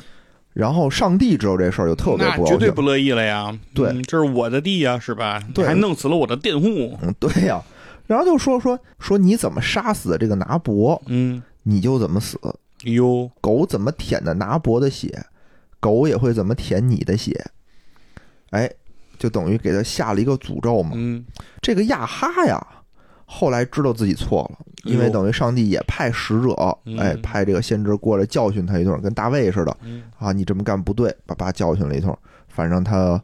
[0.53, 2.27] 然后上帝知道这事儿就特别。
[2.47, 5.43] 绝对不乐意了呀， 对嗯这是我的地呀，是吧？
[5.55, 7.63] 对还弄死了我的佃户，嗯，对呀、
[8.07, 12.39] 然后就说说说你怎么杀死的这个拿伯，嗯，你就怎么死。
[12.85, 15.27] 哟，狗怎么舔的拿伯的血，
[15.81, 17.45] 狗也会怎么舔你的血。
[18.51, 18.71] 哎，
[19.19, 20.93] 就等于给他下了一个诅咒嘛。
[20.95, 21.25] 嗯
[21.61, 22.67] 这个亚哈呀，
[23.27, 32.17] 后来知道自己错了，因为等于上帝也派使者，嗯哎，派这个先知过来教训他一顿，跟大卫似的嗯啊，你这么干不对，把爸教训了一通。
[32.49, 33.23] 反正他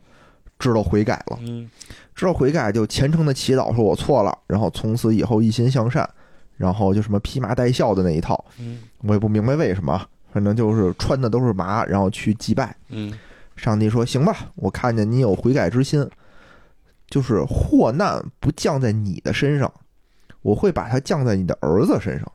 [0.59, 1.69] 知道悔改了，嗯
[2.15, 6.09] 知道悔改就虔诚的祈祷，说我错了，然后从此以后一心向善，
[6.57, 10.01] 然后就什么披麻戴孝的那一套，嗯我也不明白为什么，
[10.35, 12.77] 反正就是穿的都是麻，然后去祭拜。
[12.89, 13.17] 嗯
[13.55, 16.05] 上帝说：“行吧，我看见你有悔改之心，
[17.09, 19.73] 就是祸难不降在你的身上，
[20.43, 22.33] 我会把它降在你的儿子身上。”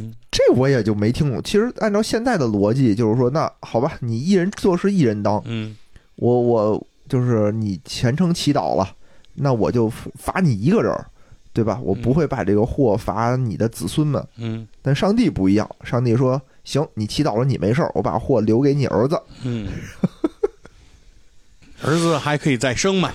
[0.00, 1.42] 嗯这我也就没听懂。
[1.42, 5.76] 其实按照现在的逻辑，就是说，那好吧，你一人做事一人当，嗯
[6.16, 8.96] 我我就是你虔诚祈祷了，
[9.34, 11.06] 那我就罚你一个人儿，
[11.58, 11.80] 对吧？
[11.82, 14.24] 我不会把这个祸罚你的子孙们。
[14.36, 19.66] 嗯但上帝不一样，上帝说：“行，你祈祷了，你没事儿，我把祸留给你儿子。”嗯，
[21.82, 23.12] 儿子还可以再生嘛？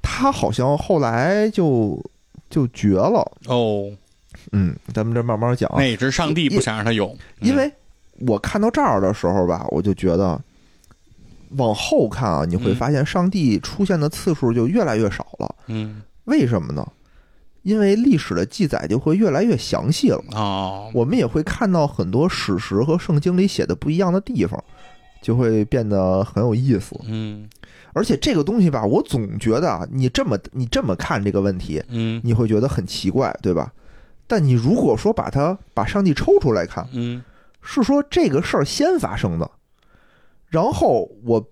[0.00, 2.00] 他好像后来就
[2.48, 3.28] 就绝了。
[3.46, 3.90] 哦，
[4.52, 7.68] 嗯，咱们这慢慢讲，那也是上帝不想让他有，因为
[8.20, 10.40] 我看到这儿的时候吧，我就觉得
[11.56, 15.54] 往后看啊，你会嗯发现上帝出现的次数就越来越少了。
[15.66, 16.86] 嗯为什么呢？
[17.64, 24.62] 因为历史的记载就会越来越详细了，哦，我们也会看到很多史实和圣经里写的不一样的地方，
[25.20, 26.94] 就会变得很有意思。
[27.08, 27.48] 嗯
[27.94, 33.72] 而且这个东西吧，我总觉得啊，你这么你这么看这个问题，嗯你会觉得很奇怪，对吧？
[34.26, 37.22] 但你如果说把它把上帝抽出来看，嗯
[37.62, 39.50] 是说这个事儿先发生的，
[40.48, 41.42] 然后我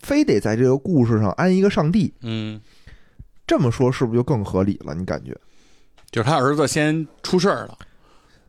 [0.00, 2.60] 非得在这个故事上安一个上帝，嗯，
[3.46, 4.94] 这么说是不是就更合理了？
[4.94, 5.34] 你感觉？
[6.14, 7.76] 就是他儿子先出事儿了，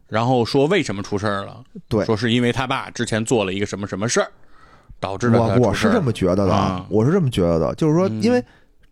[0.08, 1.64] 然后说为什么出事儿了？
[1.88, 4.30] 对说是因为他爸之前做了一个什么什么事儿，
[5.00, 8.44] 导致的我我是这么觉得的，啊我是这么觉得的，就是说，嗯因为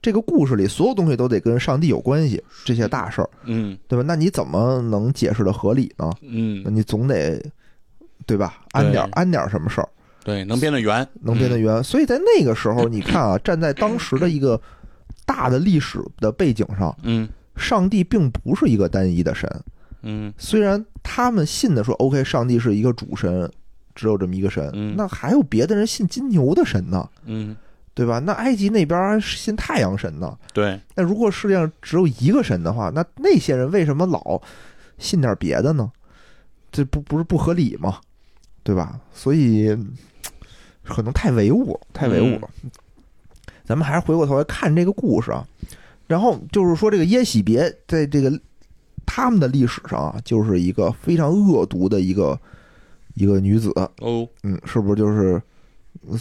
[0.02, 4.04] 这个故事里所有东西都得跟上帝有关系，这些大事儿，嗯对吧？
[4.08, 6.12] 那你怎么能解释的合理呢？
[6.24, 7.40] 嗯那嗯，你总得，
[8.26, 8.60] 对吧？
[8.72, 9.88] 安点儿安点儿什么事儿。
[10.24, 11.84] 对，能编得圆，能编得圆。
[11.84, 14.60] 所以在那个时候，你看啊，站在当时的一个
[15.28, 19.50] 大的历史的背景上，嗯上帝并不是一个单一的神。
[20.02, 23.50] 嗯虽然他们信的说，OK，上帝是一个主神，
[23.96, 27.56] 只有这么一个神，嗯那还有别的人信金牛的神呢，嗯，
[27.94, 28.20] 对吧？
[28.20, 30.38] 那埃及那边信太阳神呢。
[30.54, 34.42] 对，那如果世界上只有一个神的话，那那些人为什么老
[34.98, 35.90] 信点别的呢？
[36.72, 38.00] 这不不是不合理吗？
[38.64, 39.00] 对吧？
[39.14, 39.78] 所以
[40.84, 42.50] 可能太唯物，太唯物了。
[43.64, 45.48] 咱们还是回过头来看这个故事啊。
[46.08, 48.40] 然后就是说，这个耶喜别在这个
[49.06, 52.40] 他们的历史上啊，就是一个非常恶毒的一个
[53.16, 53.72] 一个女子。
[54.00, 55.42] 哦，嗯，是不是就是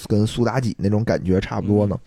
[0.07, 1.99] 跟苏妲己那种感觉差不多呢？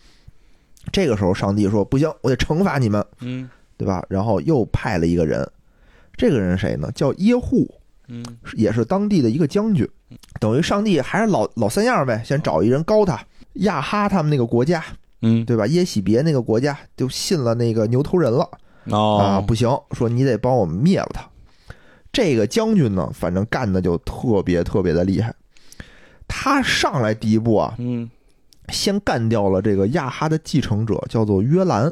[0.92, 4.06] 这个时候，上帝说：“不行，我得惩罚你们。”嗯对吧？
[4.08, 5.46] 然后又派了一个人，
[6.16, 6.90] 这个人谁呢？
[6.96, 7.70] 叫耶户，
[8.08, 9.86] 嗯也是当地的一个将军。
[10.40, 13.22] 等于上帝还是老老三样呗，先找一人高他。
[13.56, 14.82] 亚哈他们那个国家，
[15.28, 15.66] 嗯，对吧？
[15.68, 18.44] 耶喜别那个国家就信了那个牛头人了
[18.92, 19.42] 啊！
[19.42, 21.28] 哦，不行，说你得帮我们灭了他。
[22.14, 25.34] 这个将军呢，反正干的就特别特别的厉害。
[26.28, 28.10] 他上来第一步啊，嗯
[28.70, 31.92] 先干掉了这个亚哈的继承者，叫做约兰。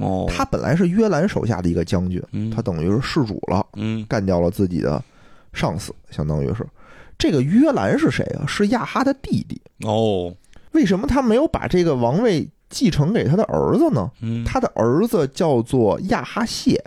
[0.00, 3.64] 哦，他本来是约兰手下的一个将军，嗯他等于是弑主了。
[3.74, 5.02] 嗯干掉了自己的
[5.52, 6.66] 上司，相当于是
[7.16, 8.44] 这个约兰是谁啊？
[8.46, 9.60] 是亚哈的弟弟。
[9.84, 10.34] 哦，
[10.74, 14.10] 为什么他没有把这个王位继承给他的儿子呢？
[14.20, 14.44] 嗯。
[14.44, 16.80] 他的儿子叫做亚哈谢。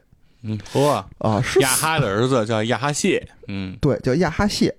[0.44, 4.74] 嗯，呵，啊，是亚哈的儿子叫亚哈谢，嗯，对，叫亚哈谢，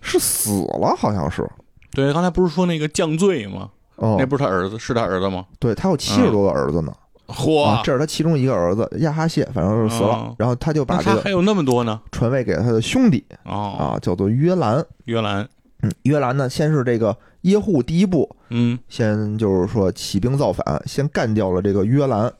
[0.00, 1.46] 是死了，好像是。
[1.92, 3.68] 对，刚才不是说那个降罪吗？
[3.96, 4.16] 哦。
[4.18, 5.44] 那，不是他儿子，是他儿子吗？
[5.58, 6.92] 对他有七十多个儿子呢。
[7.26, 7.62] 嚯。
[7.62, 10.08] 啊，，这是他其中一个儿子亚哈谢，反正是死了。
[10.08, 12.00] 哦，然后他就把这个还有那么多呢？
[12.10, 14.84] 传位给了他的兄弟哦，啊，叫做约兰。
[15.04, 15.46] 约兰，
[15.82, 18.78] 嗯，约兰呢，先是这个耶户第一步，嗯。
[18.88, 22.32] 先就是说起兵造反，先干掉了这个约兰。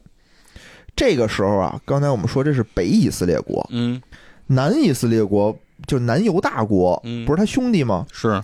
[0.96, 4.02] 这个时候啊，刚才我们说这是北以色列国，嗯。
[4.48, 7.24] 南以色列国就南犹大国，嗯。
[7.24, 8.06] 不是他兄弟吗？
[8.10, 8.42] 是，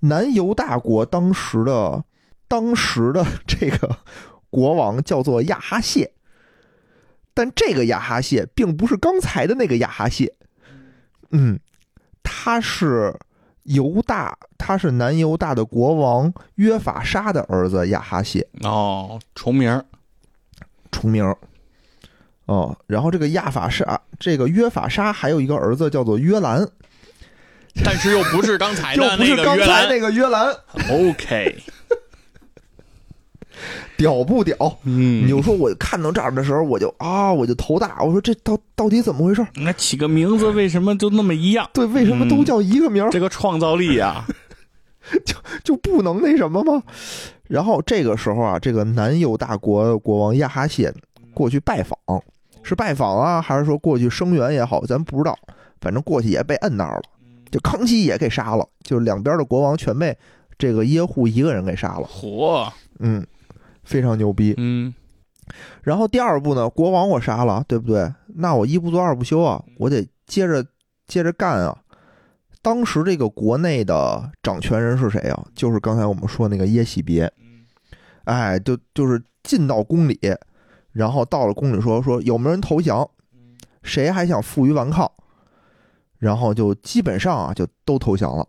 [0.00, 2.02] 南犹大国当时的
[2.48, 3.98] 当时的 这个
[4.48, 6.12] 国王叫做亚哈谢，
[7.34, 10.32] 但这个亚哈谢并不是刚才的那个亚哈谢，
[11.32, 11.60] 嗯，
[12.22, 13.14] 他是
[13.70, 18.46] 犹大，他是南犹大的国王约法沙的儿子亚哈谢。
[18.62, 19.82] 哦，重名，
[20.90, 21.34] 重名。
[22.46, 26.66] 哦，然后这个亚法沙，这个约法沙还有一个儿子叫做约兰，
[27.84, 29.82] 但是又不是刚才 又的不是刚那个约兰。
[29.84, 30.52] 才那个约兰
[30.90, 31.62] ，OK，
[34.00, 34.56] 屌不屌？
[34.84, 39.46] 嗯你就说我看到这儿的时候，我就啊，我就头大，我说这到到底怎么回事？
[39.56, 41.68] 那起个名字为什么就那么一样？
[41.74, 43.10] 对，为什么都叫一个名儿？
[43.10, 44.26] 这个创造力啊，
[45.26, 46.82] 就就不能那什么吗？
[47.46, 50.90] 然后这个时候啊，这个南右大国国王亚哈谢
[51.34, 51.98] 过去拜访，
[52.62, 55.38] 是拜访啊，还是说过去声援也好，咱不知道。
[55.80, 57.02] 反正过去也被摁那儿了，
[57.50, 60.16] 就康熙也给杀了，就两边的国王全被
[60.58, 62.06] 这个耶户一个人给杀了。
[62.06, 63.26] 嚯，嗯，
[63.90, 64.54] 非常牛逼。
[64.56, 64.94] 嗯
[65.82, 68.14] 然后第二步呢，国王我杀了，对不对？
[68.36, 70.64] 那我一不做二不休啊，我得接着
[71.08, 71.76] 接着干啊。
[72.62, 75.44] 当时这个国内的掌权人是谁啊？
[75.56, 77.32] 就是刚才我们说那个耶喜别，
[78.24, 80.20] 哎，就就是进到宫里，
[80.92, 83.10] 然后到了宫里说说有没有人投降，
[83.82, 85.10] 谁还想负隅顽抗，
[86.18, 88.46] 然后就基本上啊就都投降了。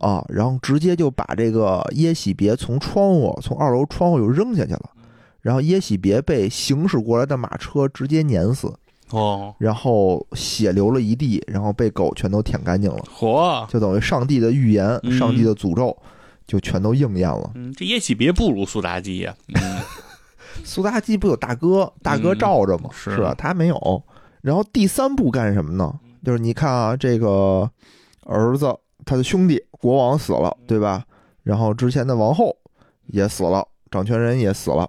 [0.00, 4.90] 啊，然后直接就把这个耶喜别从窗户从二楼窗户又扔下去了，
[5.40, 8.72] 然后耶喜别被行驶过来的马车直接碾死，
[9.10, 15.96] 哦，然后血流了一地，然后被狗全都舔干净了，嚯，就等于上帝的预言、嗯上帝的诅咒
[16.46, 17.50] 就全都应验了。
[17.54, 19.80] 嗯，这耶喜别不如苏妲己呀，嗯
[20.64, 22.90] 苏妲己不有大哥，大哥罩着吗？
[22.92, 23.34] 是吧？
[23.36, 24.02] 他没有。
[24.42, 25.92] 然后第三步干什么呢？
[26.24, 27.70] 就是你看啊，这个
[28.24, 28.74] 儿子
[29.10, 31.04] 他的兄弟国王死了，对吧？
[31.42, 32.56] 然后之前的王后
[33.06, 34.88] 也死了，掌权人也死了，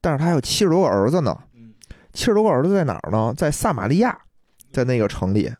[0.00, 1.36] 但是他有七十多个儿子呢。
[2.12, 3.34] 七十多个儿子在哪儿呢？
[3.36, 4.16] 在撒玛利亚，
[4.70, 5.52] 在那个城里。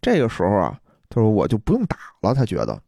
[0.00, 2.32] 这个时候啊，他说我就不用打了。
[2.32, 2.80] 他觉得，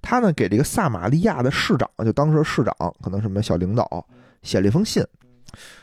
[0.00, 4.06] 他呢给这个撒玛利亚的市长，就当时市长，可能什么小领导，
[4.42, 5.04] 写了一封信，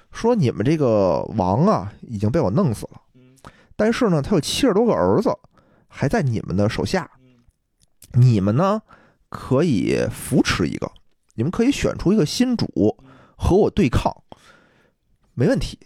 [0.09, 3.01] 说你们这个王啊已经被我弄死了，
[3.75, 5.37] 但是呢，他有七十多个儿子
[5.89, 7.11] 还在你们的手下，
[8.13, 8.81] 你们呢
[9.29, 10.91] 可以扶持一个，
[11.35, 12.97] 你们可以选出一个新主
[13.35, 14.15] 和我对抗，
[15.33, 15.79] 没问题。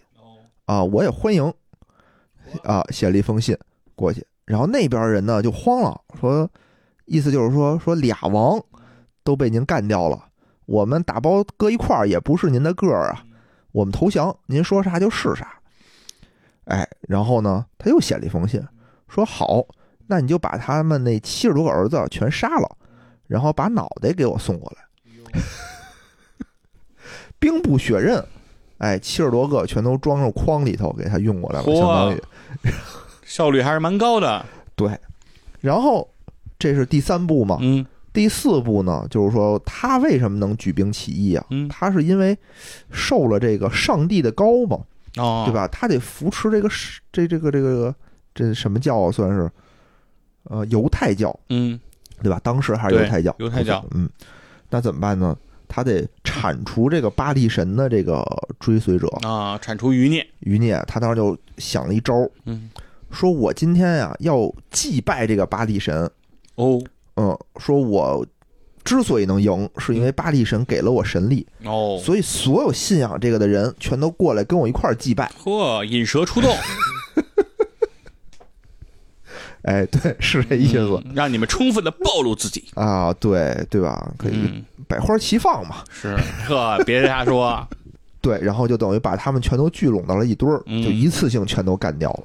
[0.66, 1.52] 啊，我也欢迎
[2.62, 3.56] 啊，写了一封信
[3.94, 6.46] 过去，然后那边人呢就慌了，说
[7.06, 8.62] 意思就是说说俩王
[9.24, 10.26] 都被您干掉了，
[10.66, 13.24] 我们打包搁一块儿也不是您的个儿啊，
[13.72, 15.58] 我们投降，您说啥就是啥。
[16.64, 18.62] 哎，然后呢，他又写了一封信，
[19.08, 19.64] 说好，
[20.08, 22.76] 那你就把他们那七十多个儿子全杀了，
[23.28, 25.40] 然后把脑袋给我送过来。
[27.38, 28.20] 兵不血刃，
[28.78, 32.22] 哎，七十多个全都装入筐里头给他运过来了，相当于
[33.22, 34.44] 效率还是蛮高的，
[34.74, 34.98] 对。
[35.60, 36.08] 然后
[36.58, 41.44] 这是第三步嘛，嗯第四步呢，就是说他为什么能举兵起义啊？
[41.50, 42.36] 嗯他是因为
[42.90, 44.80] 受了这个上帝的高嘛，
[45.16, 45.54] 哦，对？
[45.54, 45.68] 吧？
[45.68, 47.94] 他得扶持这个是这这个这个
[48.34, 49.12] 这什么教啊？
[49.12, 49.48] 算是
[50.48, 51.78] 呃犹太教，嗯
[52.22, 52.40] 对吧？
[52.42, 54.08] 当时还是犹太教，犹太教嗯，
[54.70, 55.36] 那怎么办呢？
[55.68, 58.24] 他得铲除这个巴力神的这个
[58.58, 60.82] 追随者啊，铲除余孽，余孽。
[60.88, 62.14] 他当时就想了一招，
[62.46, 62.70] 嗯
[63.10, 66.10] 说我今天呀要祭拜这个巴力神，
[66.56, 66.82] 哦
[67.16, 68.26] 嗯，说我
[68.82, 75.30] 之所以能赢，是因为巴力神给了我神力，哦，所以所有信仰这个的人全都过来跟我一块儿祭拜。
[75.42, 76.50] 嚯，引蛇出洞，
[79.62, 84.12] 哎，对，是这意思、嗯让你们充分的暴露自己，啊，对对吧？
[84.16, 85.76] 可以嗯，百花齐放嘛。
[85.90, 86.16] 是，
[86.48, 87.66] 呵，别瞎说，
[88.20, 90.82] 对，然后就等于把他们全都聚拢到了一堆儿，嗯。
[90.82, 92.24] 就一次性全都干掉了。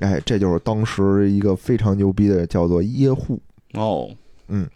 [0.00, 3.40] 哎，这就是当时一个非常牛逼的，叫做耶户。
[3.74, 4.08] 哦，
[4.48, 4.66] 嗯。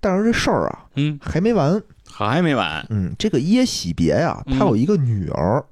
[0.00, 1.80] 但是这事儿啊嗯，还没完，
[2.10, 4.58] 还没完，嗯，这个耶喜别呀，嗯。
[4.58, 5.64] 他有一个女儿，哦，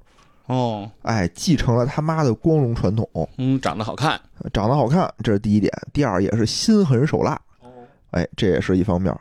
[1.11, 3.05] 哎，继承了他妈的光荣传统，
[3.37, 4.17] 嗯，长得好看，
[4.53, 5.69] 长得好看，这是第一点。
[5.91, 7.67] 第二也是心狠手辣，哦，
[8.11, 9.13] 哎，这也是一方面。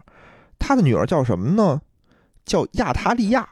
[0.57, 1.81] 他的女儿叫什么呢？
[2.45, 3.49] 叫亚塔利亚。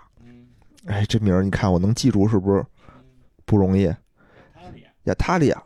[0.87, 2.65] 哎，这名儿你看我能记住是不是
[3.45, 3.93] 不容易？
[5.05, 5.63] 亚塔利亚，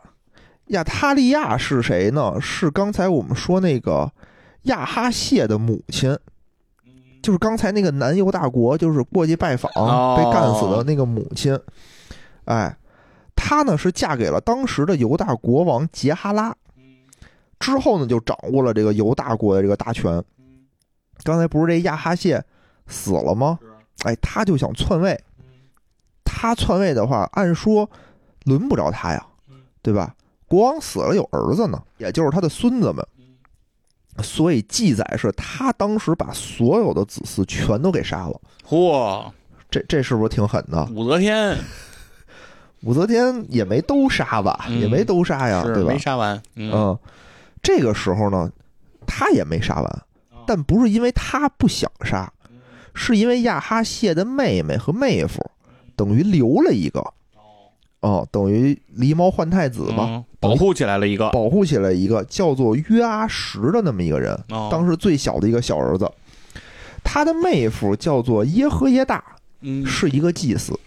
[0.67, 2.41] 亚塔利亚是谁呢？
[2.41, 4.11] 是刚才我们说那个
[4.63, 6.17] 亚哈谢的母亲，
[7.21, 11.55] 就是刚才那个南犹大国，就是过去拜访哦被干死的那个母亲。
[12.45, 12.77] 哎，
[13.35, 16.55] 她呢是嫁给了当时的犹大国王杰哈拉，
[17.59, 20.23] 之后呢就掌握了这个犹大国的这个大权。
[21.23, 22.43] 刚才不是这亚哈谢
[22.87, 23.59] 死了吗？
[24.03, 25.19] 哎，他就想篡位。
[26.25, 27.89] 他篡位的话，按说
[28.43, 29.25] 轮不着他呀，
[29.81, 30.15] 对吧？
[30.45, 33.05] 国王死了有儿子呢，也就是他的孙子们，
[34.21, 38.41] 所以记载是他当时把所有的子嗣全都给杀了。
[38.67, 39.31] 嚯，
[39.69, 40.85] 这这是不是挺狠的？
[40.91, 41.57] 武则天
[42.83, 45.97] 武则天也没都杀吧，嗯也没都杀呀，对吧没？
[45.97, 46.99] 杀完，嗯嗯，
[47.61, 48.51] 这个时候呢，
[49.07, 50.03] 他也没杀完，
[50.45, 52.31] 但不是因为他不想杀，
[52.93, 55.41] 是因为亚哈谢的妹妹和妹夫
[55.95, 56.99] 等于留了一个，
[58.01, 66.11] 哦，等于狸猫换太子嘛，嗯保护起来了一个，保护起来一个叫做约阿什的那么一个人，哦当时最小的一个小儿子。
[67.05, 69.21] 他的妹夫叫做耶和耶大，
[69.59, 70.77] 嗯是一个祭司，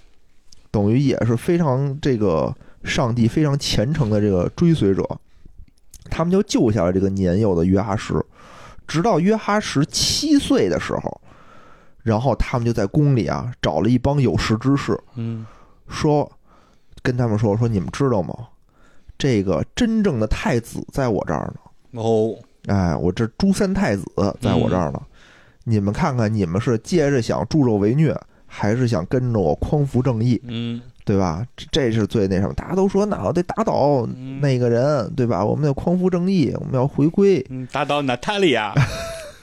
[0.77, 2.55] 等于也是非常这个
[2.85, 5.03] 上帝非常虔诚的这个追随者。
[6.11, 8.15] 他们就救下了这个年幼的约哈什，
[8.87, 11.21] 直到约哈什七岁的时候，
[12.03, 15.47] 然后他们就在宫里啊找了一帮有识之士，嗯
[15.89, 16.31] 说
[17.03, 18.35] 跟他们说说你们知道吗？
[19.17, 22.01] 这个真正的太子在我这儿呢。
[22.03, 24.05] 哦哎，我这朱三太子
[24.43, 25.01] 在我这儿呢，
[25.65, 28.15] 你们看看，你们是接着想助纣为虐，
[28.57, 30.81] 还是想跟着我匡扶正义，嗯。
[31.05, 31.47] 对吧？
[31.57, 34.41] 这这是最那什么，大家都说那我得打倒嗯。
[34.41, 35.45] 那个人，对吧？
[35.45, 38.75] 我们得匡扶正义，我们要回归，嗯，打倒娜塔莉亚，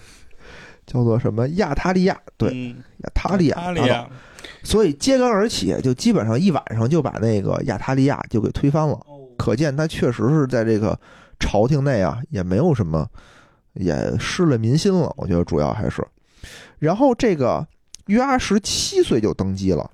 [0.86, 1.47] 叫做什么？
[1.51, 4.09] 亚塔利亚，对，嗯，亚塔利亚，
[4.61, 8.99] 所以揭竿而起，就基本上一晚上就把那个亚塔利亚就给推翻了。
[9.38, 10.99] 可见他确实是在这个
[11.39, 13.07] 朝廷内啊，也没有什么，
[13.76, 15.14] 也失了民心了。
[15.16, 16.05] 我觉得主要还是，
[16.80, 17.66] 然后这个
[18.08, 19.89] 约阿什七岁就登基了，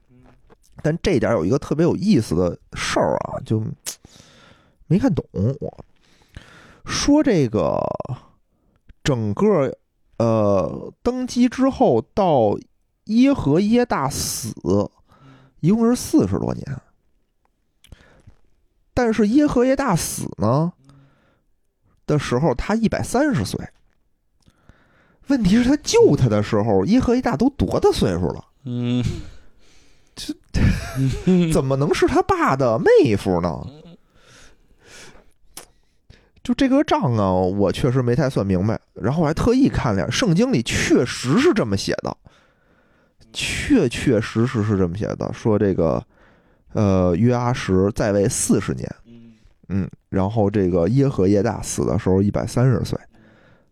[0.81, 3.63] 但这点有一个特别有意思的事儿啊，就
[4.87, 5.23] 没看懂。
[5.59, 5.85] 我
[6.85, 7.79] 说这个
[9.03, 9.77] 整个
[10.17, 12.57] 呃登基之后到
[13.05, 14.53] 耶和耶大死，
[15.59, 16.81] 一共是四十多年。
[18.93, 20.73] 但是耶和耶大死呢
[22.05, 23.69] 的时候，他一百三十岁。
[25.29, 28.45] 问题是，他救他的时候，耶和一大都多大岁数了？
[28.65, 29.03] 嗯，
[30.15, 30.33] 这
[31.51, 33.65] 怎么能是他爸的妹夫呢？
[36.43, 38.79] 就这个账啊，我确实没太算明白。
[38.95, 42.17] 然后我还特意看了，圣经里确实是这么写的，
[43.31, 46.03] 确确实实是这么写的，说这个
[46.73, 48.95] 呃约阿什在位四十年，
[49.67, 52.97] 嗯，然后这个耶和耶大死的时候一百三十岁，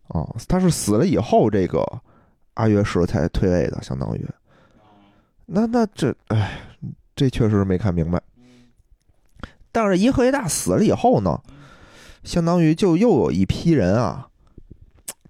[0.08, 1.82] 啊，他是死了以后这个
[2.54, 4.26] 阿约什才退位的，相当于。
[5.46, 6.60] 那那这，哎，
[7.16, 8.20] 这确实没看明白。
[9.72, 11.40] 但是耶和耶大死了以后呢，
[12.24, 14.28] 相当于就又有一批人啊，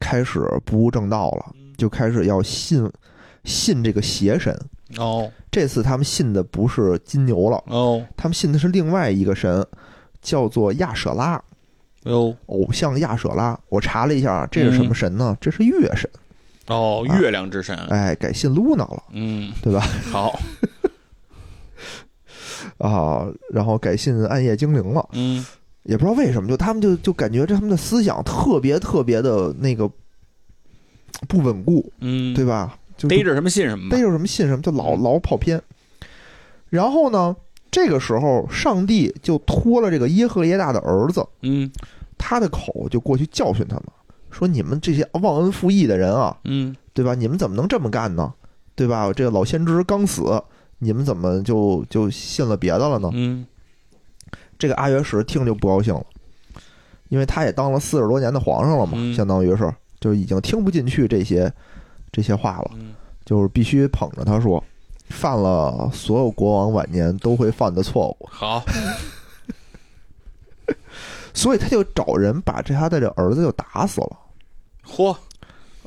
[0.01, 2.91] 开始不务正道了，就开始要信
[3.45, 4.57] 信这个邪神。
[4.97, 9.67] 哦这次他们信的不是金牛了，哦他们信的是另外一个神，
[10.23, 11.43] 叫做亚舍拉，
[12.05, 13.59] 哟偶像亚舍拉。
[13.69, 15.37] 我查了一下，这是什么神呢？
[15.41, 16.09] 这是月神。
[16.67, 19.81] 哦，啊月亮之神，哎，改信露娜了，嗯，对吧？
[20.11, 20.39] 好，
[22.79, 25.09] 啊，然后改信暗夜精灵了。
[25.13, 25.45] 嗯
[25.85, 29.91] 也不知道为什么，就他们就就感觉这他们的思想特别特别的那个
[31.27, 32.79] 不稳固，嗯，对吧？
[32.99, 35.63] 就逮着什么信什么逮，着什么信什么，就老老跑偏。
[36.69, 37.35] 然后呢，
[37.71, 41.71] 这个时候上帝就托了这个耶和耶大的儿子，嗯
[42.17, 43.85] 他的口就过去教训他们，
[44.31, 47.15] 说你们这些忘恩负义的人啊，嗯对吧？
[47.15, 48.33] 你们怎么能这么干呢？
[48.75, 49.13] 对吧？
[49.13, 50.43] 这个老先知刚死，
[50.79, 53.11] 你们怎么就就信了别的了呢？
[53.13, 53.47] 嗯
[54.59, 56.05] 这个阿约什听就不高兴了，
[57.09, 61.53] 因为他也当了四十多年的皇上了嘛，嗯相当于是就已经听不进去这些
[62.11, 62.95] 这些话了，嗯
[63.25, 64.63] 就是必须捧着他说，
[65.09, 68.63] 犯了所有国王晚年都会犯的错误，好，
[71.35, 74.17] 所以他就找人把这他的这儿子就打死了，
[74.87, 75.17] 嚯，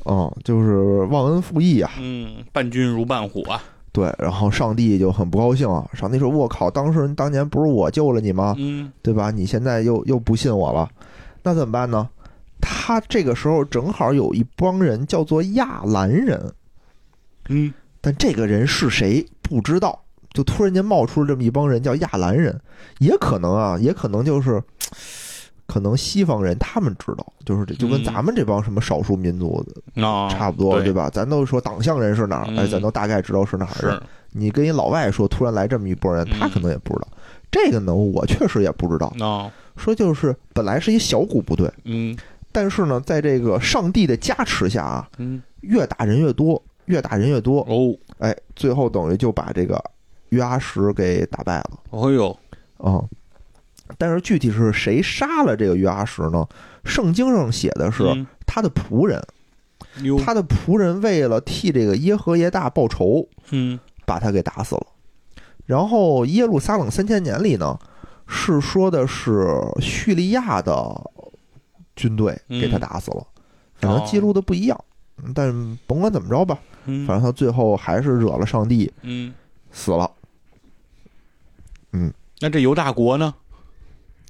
[0.04, 3.62] 嗯，就是忘恩负义啊，嗯，伴君如伴虎啊，
[3.92, 8.54] 对，然后上帝就很不高兴啊，上帝说：“我靠，当时当年不是我救了你吗？
[8.58, 8.90] 嗯。
[9.02, 9.30] 对吧？
[9.30, 10.88] 你现在又又不信我了，
[11.42, 12.08] 那怎么办呢？
[12.60, 16.52] 他这个时候正好有一帮人叫做亚兰人，
[17.48, 19.98] 嗯但这个人是谁不知道，
[20.34, 22.60] 就突然间冒出了这么一帮人叫亚兰人，
[22.98, 24.62] 也可能啊，也可能就是。
[25.64, 31.08] 可能西方人他们知道，就是这就跟嗯咱们这帮什么少数民族的啊，差不多，对对吧？
[31.08, 33.94] 咱都说党项人是哪儿，哎，嗯咱都大概知道是哪儿人。
[33.94, 37.08] 是，你跟一老外说，突然来这么一拨人，他嗯可能也不知道。
[37.50, 39.10] 这个呢，我确实也不知道。
[39.20, 42.14] 哦，说就是本来是一小股部队，嗯
[42.50, 49.82] 但是呢，在这个上帝的加持下啊，嗯，越打人越多，越打人越多，哦，哎，最后等于就把这个
[50.30, 51.70] 约阿什给打败了。
[51.90, 52.36] 哦呦，
[52.78, 53.02] 啊、
[53.98, 56.46] 但是具体是谁杀了这个约阿什呢？
[56.84, 58.26] 圣经上写的是嗯。
[58.46, 59.22] 他的仆人，
[60.02, 63.78] 哟，他的仆人为了替这个耶和耶大报仇，嗯。
[64.04, 64.86] 把他给打死了。
[65.64, 67.78] 然后耶路撒冷三千年里呢，
[68.26, 69.46] 是说的是
[69.80, 71.10] 叙利亚的
[71.94, 73.24] 军队给他打死了，
[73.80, 74.84] 可能记录的不一样。
[75.34, 79.32] 但甭管怎么着吧，嗯，反正他最后还是惹了上帝，嗯，
[79.70, 80.10] 死了。
[81.92, 83.34] 嗯那这犹大国呢？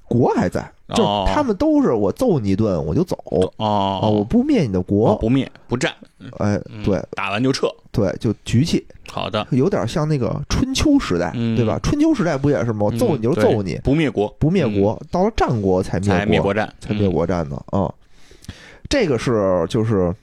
[0.09, 5.17] 国还在，就他们都是我揍你一顿我就走哦啊，我不灭你的哦国。
[5.17, 5.91] 不灭不战，
[6.39, 7.67] 哎，嗯对打完就撤。
[7.91, 11.79] 对，就局气，好的，有点像那个春秋时代，嗯对吧？
[11.83, 12.81] 春秋时代不也是吗？
[12.87, 15.01] 我揍你就是揍你，不灭国，不灭国。
[15.11, 17.91] 到了战国才灭国，灭国战，才灭国战呢啊。
[18.91, 20.15] 这个是就是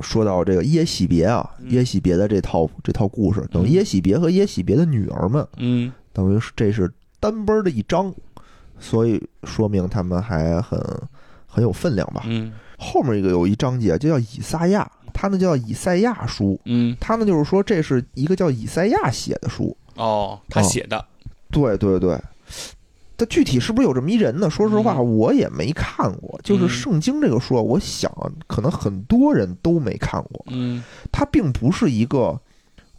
[0.00, 5.92] 说到这个耶喜别啊，嗯耶喜别的这套这套故事，等于耶喜别和耶喜别的女儿们，嗯。
[6.12, 6.90] 等于是这是
[7.20, 8.14] 单本的一章，
[8.78, 10.80] 所以说明他们还很
[11.46, 12.22] 很有分量吧。
[12.26, 19.76] 嗯后面一个有一章节就叫以赛亚，他呢叫以赛亚书，嗯他呢就是说这是一个叫以赛亚写的书。
[19.94, 21.02] 哦，他写的
[21.50, 22.18] 对对对，
[23.16, 24.50] 它具体是不是有这么一人呢？
[24.50, 26.38] 说实话，嗯我也没看过。
[26.42, 30.44] 就是嗯圣经这个书啊，我想啊可能很多人都没看过。
[30.48, 32.38] 嗯它并不是一个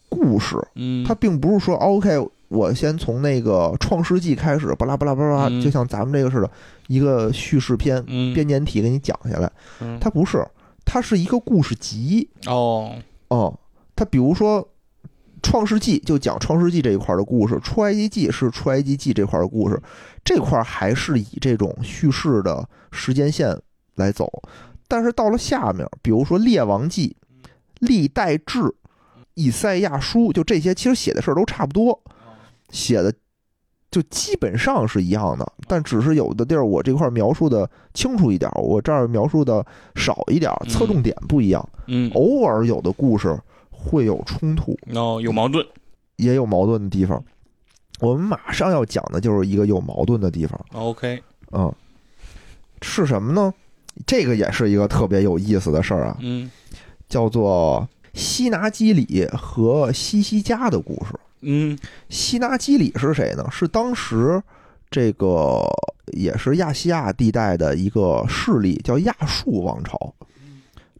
[0.09, 6.49] 故事，嗯，它并不是说 OK，我先从那个创世纪开始，巴拉巴拉巴拉，嗯就像咱们这个似的，
[6.87, 9.51] 一个叙事篇嗯编年体给你讲下来。
[9.81, 10.43] 嗯它不是，
[10.85, 12.27] 它是一个故事集。
[12.47, 12.95] 哦
[13.27, 13.53] 哦，
[13.95, 14.61] 它比如说
[15.41, 19.81] 《创世纪》就讲创世纪这一块的故事，《出埃及记》是出埃及记这块的故事，
[20.23, 23.57] 这块还是以这种叙事的时间线
[23.95, 24.31] 来走。
[24.87, 27.15] 但是到了下面，比如说《列王记》
[27.79, 28.59] 《历代志》
[29.33, 32.01] 《以赛亚书》，就这些，其实写的事儿都差不多，
[32.69, 33.13] 写的
[33.91, 39.65] 就基本上是一样的，但只是有的地儿我这块描述的清楚一点，我这儿描述的
[39.95, 41.69] 少一点，侧重点不一样。
[41.87, 43.37] 嗯偶尔有的故事
[43.87, 45.65] 会有冲突，哦有矛盾
[46.17, 47.23] 也有矛盾的地方。
[47.99, 51.73] 我们马上要讲的就是一个有矛盾的地方，OK 嗯，
[52.81, 53.53] 是什么呢？
[54.05, 56.51] 这个也是一个特别有意思的事儿啊，嗯
[57.09, 61.13] 叫做西拿基里和西西加的故事。
[61.41, 61.77] 嗯
[62.09, 63.47] 西拿基里是谁呢？
[63.49, 64.41] 是当时
[64.91, 65.63] 这个
[66.13, 70.13] 也是亚细亚地带的一个势力，叫亚述王朝。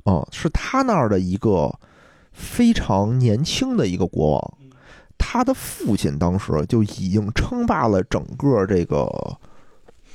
[0.05, 1.71] 嗯、是他那儿的一个
[2.37, 4.53] 非常年轻的一个国王。
[5.17, 9.09] 他的父亲当时就已经称霸了整个这个，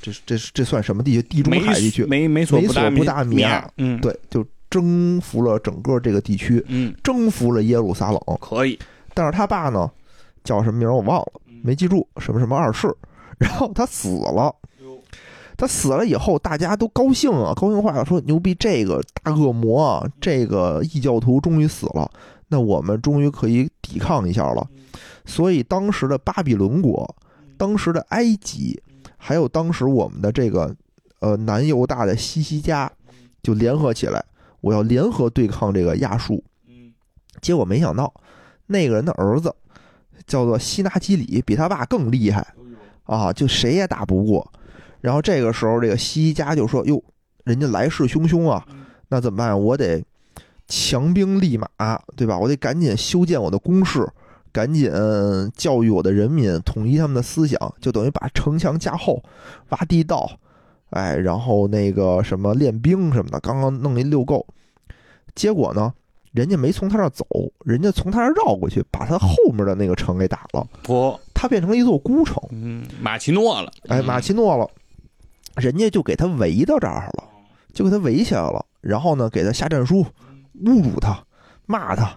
[0.00, 1.22] 这这这算什么地区？
[1.22, 2.04] 地中海地区。
[2.06, 2.88] 美美索不达
[3.24, 8.20] 米亚亚嗯对，就征服了整个这个地区，嗯征服了耶路撒冷。
[8.40, 8.78] 可以
[9.12, 9.90] 但是他爸呢，
[10.44, 12.88] 叫什么名儿我忘了，没记住，什么什么二世。
[13.38, 14.54] 然后他死了，
[15.56, 22.10] 他死了以后，大家都高兴啊，高兴坏了，说牛逼，这个大恶魔，这个异教徒终于死了，
[22.48, 24.66] 那我们终于可以抵抗一下了。
[25.24, 27.14] 所以当时的巴比伦国，
[27.56, 28.80] 当时的埃及，
[29.16, 30.74] 还有当时我们的这个
[31.20, 32.90] 呃南犹大的西西家，
[33.42, 34.24] 就联合起来，
[34.60, 36.42] 我要联合对抗这个亚述。
[37.40, 38.12] 结果没想到，
[38.66, 39.54] 那个人的儿子
[40.26, 42.54] 叫做西拿基里，比他爸更厉害
[43.04, 44.52] 啊，就谁也打不过。
[45.02, 47.02] 然后这个时候，这个西家就说：“哟，
[47.44, 48.64] 人家来势汹汹啊，
[49.08, 49.60] 那怎么办？
[49.60, 50.02] 我得
[50.68, 51.68] 强兵立马，
[52.16, 52.38] 对吧？
[52.38, 54.08] 我得赶紧修建我的工事，
[54.52, 54.90] 赶紧
[55.56, 59.22] 教育我的人民，统一他们的思想，就等于把城墙加厚，
[59.70, 60.30] 挖地道，
[60.90, 64.46] 哎，然后那个什么练兵什么的，刚刚弄一溜够。
[65.34, 65.92] 结果呢，
[66.30, 67.26] 人家没从他那儿走，
[67.64, 72.40] 人家从他那儿绕过去，把他后面的那个城给打了，不他变成了一座孤城。
[72.50, 74.68] 嗯马奇诺了哎，嗯马奇诺了，
[75.56, 77.24] 人家就给他围到这儿了，
[77.72, 80.04] 就给他围起来了，然后呢，给他下战书，
[80.64, 81.22] 侮辱他，
[81.66, 82.14] 骂他，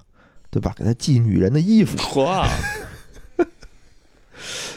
[0.50, 0.74] 对吧？
[0.78, 2.48] 给他寄女人的衣服， 嚯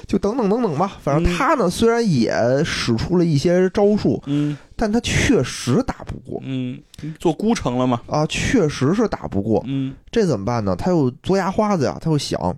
[0.06, 0.96] 就等等等等吧。
[1.02, 2.32] 反正嗯他呢，虽然也
[2.64, 6.80] 使出了一些招数，嗯但他确实打不过嗯
[7.18, 9.62] 做孤城了嘛啊，确实是打不过。
[9.66, 10.74] 嗯这怎么办呢？
[10.76, 12.56] 他又嘬牙花子呀，他又想，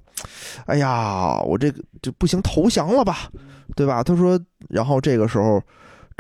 [0.67, 3.31] 哎呀，我这个就不行，投降了吧，
[3.75, 4.03] 对吧？
[4.05, 4.39] 他说，
[4.69, 5.61] 然后这个时候，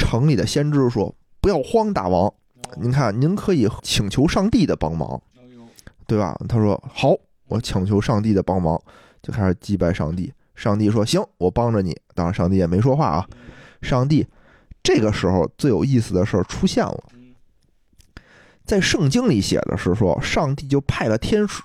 [0.00, 2.32] 城里的先知说：“不要慌，大王，
[2.80, 5.20] 您看，您可以请求上帝的帮忙，
[6.06, 7.14] 对吧？”他说：“好，
[7.48, 8.80] 我请求上帝的帮忙。”
[9.22, 10.32] 就开始祭拜上帝。
[10.54, 13.28] 上帝说：“行，我帮着你。”当然，上帝也没说话啊。
[13.82, 14.26] 上帝
[14.82, 17.04] 这个时候最有意思的事儿出现了。
[18.64, 21.62] 在圣经里写的是说，上帝就派了天使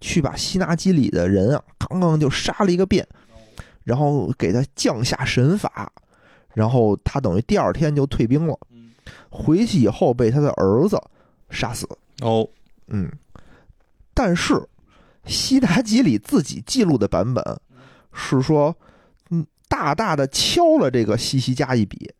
[0.00, 3.06] 去把希拿基里的人啊，刚刚就杀了一个遍，
[3.84, 5.90] 然后给他降下神法，
[6.54, 8.58] 然后他等于第二天就退兵了，
[9.30, 11.00] 回去以后被他的儿子
[11.50, 11.88] 杀死。
[12.20, 12.48] 哦
[12.88, 13.10] 嗯，
[14.12, 14.62] 但是
[15.24, 17.42] 西达吉里自己记录的版本
[18.12, 18.76] 是说，
[19.30, 22.12] 嗯，大大的敲了这个西西加一笔，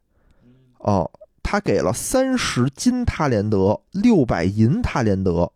[0.79, 1.11] 哦，
[1.43, 5.53] 他他给了三十金他连德，六百银他连德，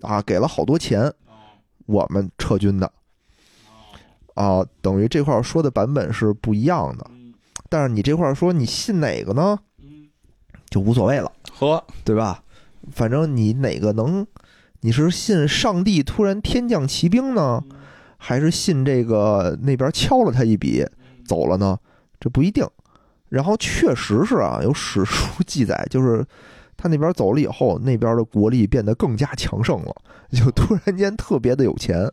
[0.00, 1.12] 啊，给了好多钱，
[1.86, 2.92] 我们撤军的，
[4.34, 7.10] 啊，等于这块说的版本是不一样的。
[7.74, 9.58] 但是你这块儿说你信哪个呢？
[10.70, 12.40] 就无所谓了，呵，对吧？
[12.92, 14.24] 反正你哪个能，
[14.82, 17.60] 你是信上帝突然天降奇兵呢，
[18.16, 20.86] 还是信这个那边敲了他一笔
[21.26, 21.76] 走了呢？
[22.20, 22.64] 这不一定。
[23.28, 26.24] 然后确实是啊，有史书记载，就是
[26.76, 29.92] 他那边走了以后，那边的国力变得更加强盛了，
[30.30, 32.08] 就突然间特别的有钱。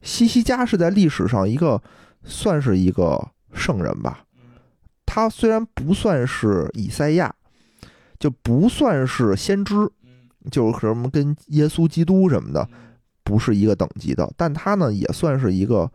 [0.00, 1.82] 西西家是在历史上一个
[2.24, 4.24] 算是一个圣人吧，
[5.06, 7.34] 他虽然不算是以赛亚，
[8.18, 9.74] 就不算是先知，
[10.50, 12.68] 就是什么跟耶稣基督什么的
[13.22, 15.90] 不是一个等级的，但他呢也算是一个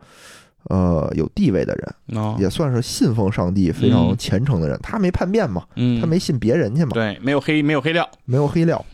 [0.64, 4.78] 呃有地位的人，哦，也算是信奉上帝非常嗯虔诚的人。
[4.82, 8.84] 他没叛变嘛，嗯，他没信别人去嘛，对，没有黑没有黑料，没有黑料。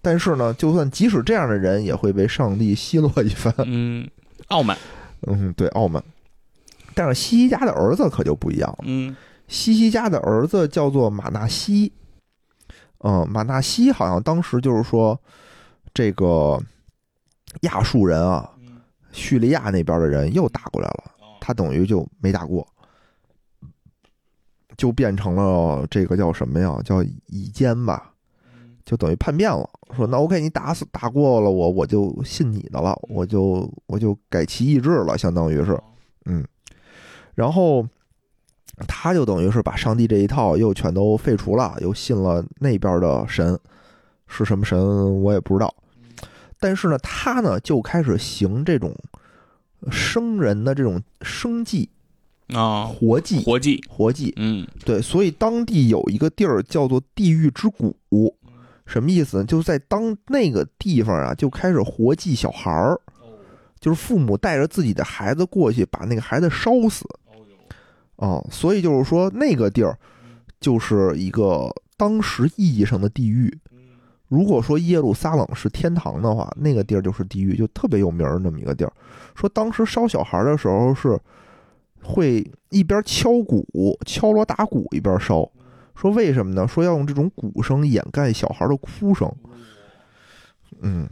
[0.00, 3.52] 但是呢，就算即使这样的人，也会被上帝奚落一番。
[3.66, 4.08] 嗯，
[4.46, 4.78] 傲慢，
[5.26, 6.00] 嗯，对，傲慢。
[6.94, 8.78] 但是西西家的儿子可就不一样了。
[8.82, 9.16] 嗯。
[9.48, 11.92] 西西家的儿子叫做马纳西，
[12.98, 15.20] 嗯，马纳西好像当时就是说，
[15.92, 16.56] 这个
[17.62, 18.48] 亚述人啊，
[19.10, 21.10] 叙利亚那边的人又打过来了，
[21.40, 22.64] 他等于就没打过，
[24.76, 26.80] 就变成了这个叫什么呀？
[26.84, 28.12] 叫以奸吧，
[28.84, 29.68] 就等于叛变了。
[29.96, 35.76] 说那 OK，你打死打过了我，我就信你的了，我就我就改其意志了，相当于是，
[36.26, 36.46] 嗯，
[37.34, 37.86] 然后
[38.88, 43.58] 他就等于是把上帝这一套又全都废除了，又信了那边的神，
[44.26, 45.74] 是什么神我也不知道。
[46.58, 48.94] 但是呢，他呢就开始行这种
[49.90, 51.88] 生人的这种生祭、
[52.48, 54.34] 啊，活祭、活计，活祭。
[54.36, 57.96] 嗯对，所以当地有一个地儿叫做地狱之谷，
[58.84, 59.44] 什么意思呢？
[59.44, 63.00] 就是在当那个地方啊，就开始活祭小孩儿，
[63.80, 67.06] 就是父母带着自己的孩子过去，把那个孩子烧死。
[68.16, 69.98] 哦，所以就是说那个地儿
[70.60, 73.58] 就是一个当时意义上的地狱。
[74.28, 78.92] 如果说耶路撒冷是天堂的话，那个地儿就是地狱，就特别有名儿那么一个地儿。
[79.34, 81.18] 说当时烧小孩的时候是
[82.02, 83.66] 会一边敲鼓、
[84.06, 85.50] 敲锣打鼓一边烧。
[85.96, 86.68] 说为什么呢？
[86.68, 89.30] 说要用这种鼓声掩盖小孩的哭声。
[90.80, 91.08] 嗯，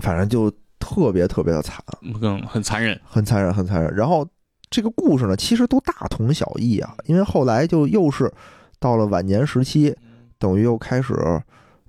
[0.00, 0.52] 反正就
[0.84, 1.82] 特别特别的惨。
[2.20, 3.94] 更很残忍，很残忍，很残忍。
[3.96, 4.26] 然后
[4.68, 8.30] 这个故事呢，其实都大同小异啊，因为后来就又是
[8.78, 9.94] 到了晚年时期，
[10.38, 11.14] 等于又开始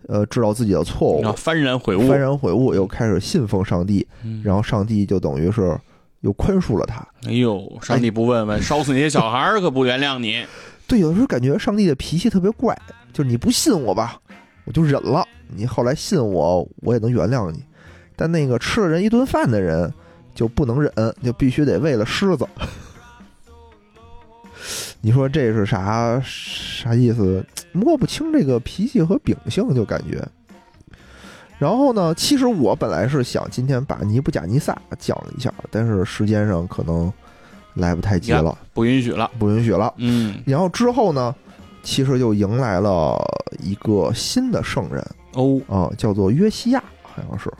[0.07, 5.77] 呃知道自己的错误，啊，幡然悔悟，幡然悔悟，又开始信奉上帝，嗯然后上帝就等于是
[6.21, 7.05] 又宽恕了他。
[7.27, 10.45] 哎呦，上帝不问问，烧死那些小孩儿可不原谅你。
[10.87, 12.77] 对，有的时候感觉上帝的脾气特别怪，
[13.11, 14.21] 就是你不信我吧，
[14.65, 15.23] 我就忍了；
[15.55, 17.63] 你后来信我，我也能原谅你。
[18.15, 19.93] 但那个吃了人一顿饭的人
[20.33, 20.91] 就不能忍，
[21.23, 22.47] 就必须得喂了狮子。
[25.01, 27.45] 你说这是啥啥意思？
[27.71, 30.25] 摸不清这个脾气和秉性，就感觉。
[31.59, 37.11] 然后呢，其实我本来是想今天把尼布甲尼撒讲一下，但是时间上可能
[37.75, 39.29] 来不太及了，不允许了。
[39.37, 39.93] 不允许了。
[39.97, 41.33] 嗯，然后之后呢，
[41.83, 43.17] 其实就迎来了
[43.61, 47.51] 一个新的圣人哦，啊、叫做约西亚，好像是。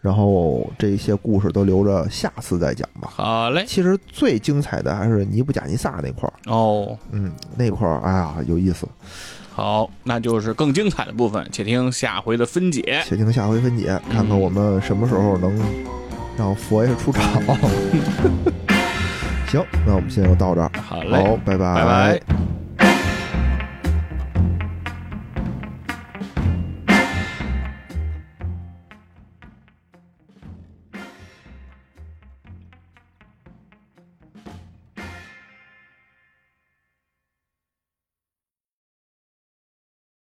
[0.00, 3.08] 然后这些故事都留着下次再讲吧。
[3.10, 3.64] 好嘞。
[3.66, 8.88] 其实最精彩的还是尼布甲尼撒那块儿，哦，嗯，那块儿哎呀有意思，
[9.52, 13.02] 好，那就是更精彩的部分，且听下回的分解。
[13.06, 15.54] 且听下回分解，看看我们什么时候能
[16.38, 17.22] 让佛爷出场。
[19.48, 22.20] 行，那我们现在就到这儿，好嘞，好，拜拜拜。